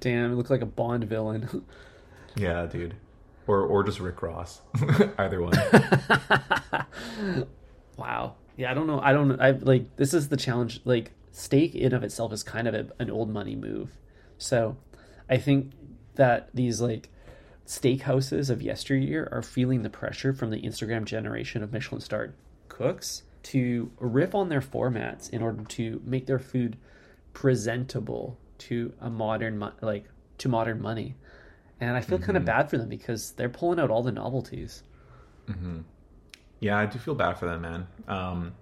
[0.01, 1.64] Damn, it looked like a Bond villain.
[2.39, 2.95] Yeah, dude.
[3.47, 4.61] Or or just Rick Ross.
[5.18, 5.55] Either one.
[7.97, 8.34] Wow.
[8.57, 9.01] Yeah, I don't know.
[9.01, 9.41] I don't.
[9.41, 10.80] I like this is the challenge.
[10.84, 13.91] Like steak in of itself is kind of a, an old money move.
[14.39, 14.76] So,
[15.28, 15.72] I think
[16.14, 17.11] that these like
[17.67, 22.35] steakhouses of yesteryear are feeling the pressure from the Instagram generation of Michelin starred
[22.69, 26.77] cooks to riff on their formats in order to make their food
[27.33, 30.07] presentable to a modern like
[30.39, 31.14] to modern money.
[31.81, 34.83] And I feel kind of bad for them because they're pulling out all the novelties.
[36.61, 37.87] Yeah, I do feel bad for them, man.
[38.09, 38.55] Um,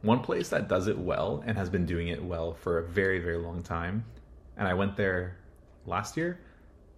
[0.00, 3.18] one place that does it well and has been doing it well for a very,
[3.18, 4.04] very long time,
[4.56, 5.36] and I went there
[5.86, 6.40] last year,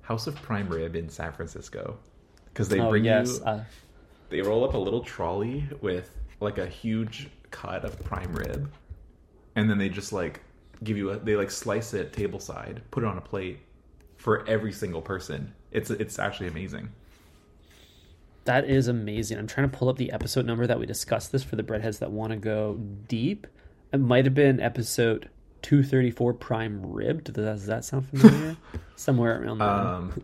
[0.04, 1.98] House of Prime Rib in San Francisco,
[2.46, 3.64] because they oh bring yes, you, uh,
[4.30, 8.70] they roll up a little trolley with like a huge cut of prime rib,
[9.56, 10.40] and then they just like
[10.82, 13.60] give you a, they like slice it table side, put it on a plate
[14.16, 15.52] for every single person.
[15.70, 16.90] It's it's actually amazing.
[18.44, 19.38] that is amazing.
[19.38, 21.98] I'm trying to pull up the episode number that we discussed this for the breadheads
[22.00, 22.78] that want to go
[23.08, 23.46] deep.
[23.92, 25.30] It might have been episode
[25.64, 27.32] 234 prime ribbed.
[27.32, 28.56] Does that, sound familiar?
[28.96, 29.68] Somewhere around there.
[29.68, 30.22] Um,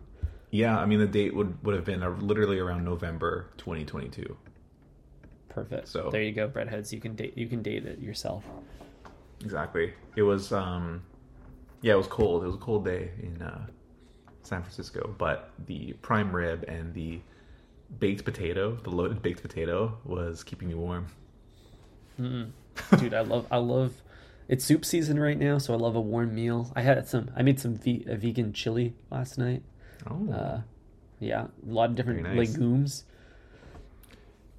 [0.51, 4.37] yeah, I mean the date would would have been literally around November 2022.
[5.49, 5.87] Perfect.
[5.87, 6.93] so- there you go, breadheads.
[6.93, 8.43] You can date you can date it yourself.
[9.43, 9.93] Exactly.
[10.15, 11.01] It was um
[11.81, 12.43] yeah, it was cold.
[12.43, 13.65] It was a cold day in uh
[14.43, 17.19] San Francisco, but the prime rib and the
[17.99, 21.07] baked potato, the loaded baked potato was keeping me warm.
[22.17, 23.93] Dude, I love I love
[24.51, 26.71] it's soup season right now, so I love a warm meal.
[26.75, 29.63] I had some I made some ve- a vegan chili last night.
[30.09, 30.31] Oh.
[30.31, 30.61] Uh,
[31.19, 32.37] yeah, a lot of different nice.
[32.37, 33.05] legumes.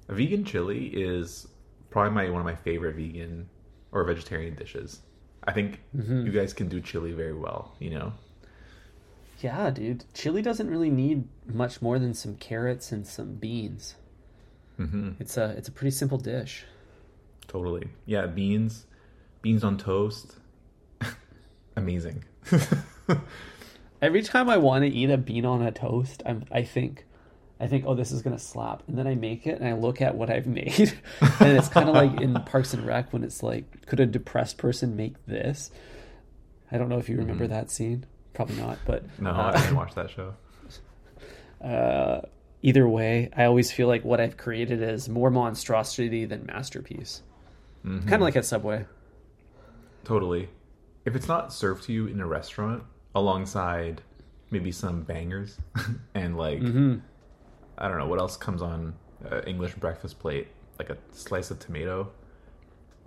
[0.09, 1.47] a vegan chili is
[1.89, 3.47] probably my one of my favorite vegan
[3.91, 5.01] or vegetarian dishes.
[5.45, 6.25] I think Mm-hmm.
[6.25, 8.13] you guys can do chili very well, you know.
[9.41, 10.05] Yeah, dude.
[10.13, 13.95] Chili doesn't really need much more than some carrots and some beans.
[14.79, 15.11] Mm-hmm.
[15.19, 16.63] It's a it's a pretty simple dish.
[17.47, 17.89] Totally.
[18.05, 18.85] Yeah, beans,
[19.43, 20.37] beans on toast.
[21.75, 22.23] Amazing.
[24.01, 27.05] Every time I want to eat a bean on a toast, I'm I think
[27.59, 29.73] I think oh this is going to slap and then I make it and I
[29.73, 30.93] look at what I've made
[31.39, 34.57] and it's kind of like in Parks and Rec when it's like could a depressed
[34.57, 35.69] person make this?
[36.71, 38.05] I don't know if you remember that scene.
[38.33, 40.33] Probably not, but no, uh, I didn't watch that show.
[41.63, 42.21] uh,
[42.63, 47.21] either way, I always feel like what I've created is more monstrosity than masterpiece.
[47.85, 48.01] Mhm.
[48.01, 48.85] Kind of like at Subway.
[50.03, 50.49] Totally.
[51.05, 52.83] If it's not served to you in a restaurant
[53.15, 54.01] alongside
[54.51, 55.57] maybe some bangers
[56.15, 56.95] and like Mm-hmm.
[57.77, 58.93] I don't know what else comes on
[59.29, 60.47] uh, English breakfast plate,
[60.77, 62.11] like a slice of tomato,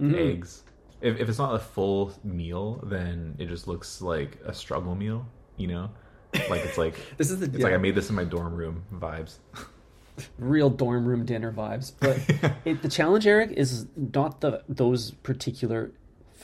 [0.00, 0.14] Mm-hmm.
[0.14, 0.62] eggs.
[1.00, 5.26] If if it's not a full meal, then it just looks like a struggle meal.
[5.56, 5.90] You know,
[6.50, 8.82] like it's like This is the it's like I made this in my dorm room
[8.94, 9.36] vibes.
[10.38, 11.92] real dorm room dinner vibes.
[12.00, 12.18] But
[12.64, 15.92] it, the challenge, Eric, is not the those particular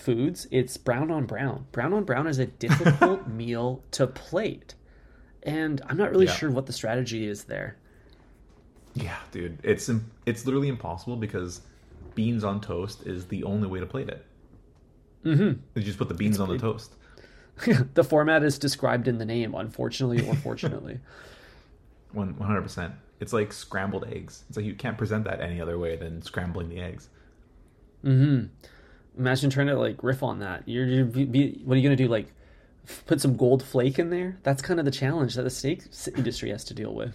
[0.02, 0.46] foods.
[0.50, 1.66] It's brown on brown.
[1.72, 4.74] Brown on brown is a difficult meal to plate,
[5.42, 6.32] and I'm not really Yeah.
[6.34, 7.76] sure what the strategy is there.
[8.94, 9.90] Yeah, dude, it's
[10.26, 11.62] it's literally impossible because
[12.14, 14.26] beans on toast is the only way to plate it.
[15.24, 15.60] Mm-hmm.
[15.74, 16.94] You just put the beans on the toast.
[17.94, 20.98] the format is described in the name, unfortunately or fortunately.
[22.12, 22.92] One hundred percent.
[23.20, 24.44] It's like scrambled eggs.
[24.48, 27.08] It's like you can't present that any other way than scrambling the eggs.
[29.18, 30.66] Imagine trying to like riff on that.
[30.66, 32.08] You're, you're be, be, what are you gonna do?
[32.08, 32.32] Like
[33.06, 34.38] put some gold flake in there?
[34.42, 35.84] That's kind of the challenge that the steak
[36.16, 37.14] industry has to deal with.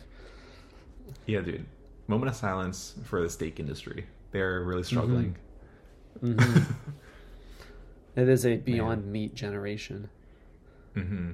[1.26, 1.66] Yeah, dude.
[2.08, 4.06] Moment of silence for the steak industry.
[4.32, 5.36] They're really struggling.
[8.18, 10.10] It is a beyond meat generation.
[10.96, 11.34] Mm-hmm.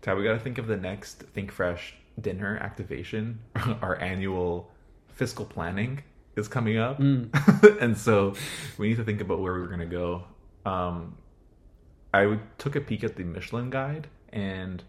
[0.00, 3.38] Tab, we got to think of the next Think Fresh dinner activation.
[3.82, 4.70] Our annual
[5.08, 6.02] fiscal planning
[6.36, 6.98] is coming up,
[7.80, 8.34] and so
[8.78, 10.24] we need to think about where we're going to go.
[10.64, 11.16] Um,
[12.14, 14.82] I took a peek at the Michelin guide, and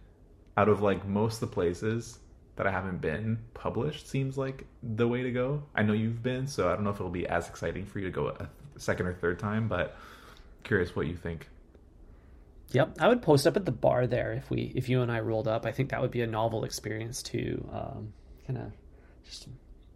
[0.57, 2.19] out of like most of the places
[2.55, 5.63] that I haven't been, published seems like the way to go.
[5.75, 8.05] I know you've been, so I don't know if it'll be as exciting for you
[8.05, 9.97] to go a second or third time, but
[10.63, 11.49] curious what you think.
[12.71, 15.19] Yep, I would post up at the bar there if we if you and I
[15.19, 15.65] rolled up.
[15.65, 18.13] I think that would be a novel experience to um,
[18.47, 18.71] kind of
[19.25, 19.47] just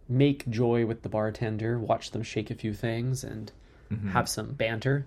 [0.08, 3.52] make joy with the bartender, watch them shake a few things, and
[3.92, 4.10] mm-hmm.
[4.10, 5.06] have some banter.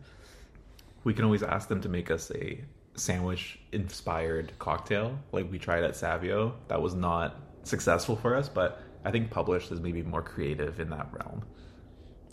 [1.04, 2.62] We can always ask them to make us a
[2.96, 6.56] sandwich inspired cocktail like we tried at Savio.
[6.68, 10.90] That was not successful for us, but I think published is maybe more creative in
[10.92, 11.44] that realm.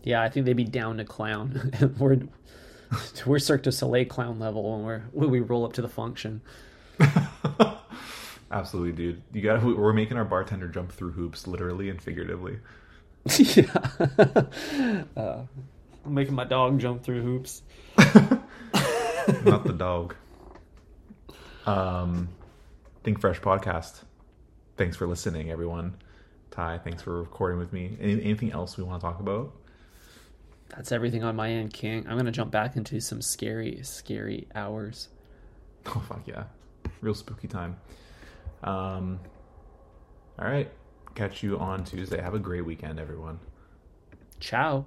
[0.02, 1.72] Yeah, I think they'd be down to clown.
[1.98, 2.18] we're
[3.26, 6.40] we're Cirque du Soleil clown level when we're when we roll up to the function.
[8.50, 9.22] Absolutely, dude.
[9.32, 9.62] You got.
[9.62, 12.58] We're making our bartender jump through hoops literally and figuratively.
[13.38, 13.64] yeah,
[15.16, 15.42] uh,
[16.04, 17.62] I'm making my dog jump through hoops.
[17.98, 20.14] not the dog.
[21.66, 22.28] Um
[23.04, 24.02] Think Fresh podcast.
[24.76, 25.96] Thanks for listening, everyone.
[26.50, 27.96] Ty, thanks for recording with me.
[28.00, 29.52] Any, anything else we want to talk about?
[30.70, 32.06] That's everything on my end, King.
[32.08, 35.08] I'm gonna jump back into some scary, scary hours.
[35.86, 36.44] Oh fuck yeah,
[37.00, 37.76] real spooky time.
[38.62, 39.20] Um,
[40.38, 40.70] all right,
[41.14, 42.20] catch you on Tuesday.
[42.20, 43.40] Have a great weekend, everyone.
[44.40, 44.84] Ciao.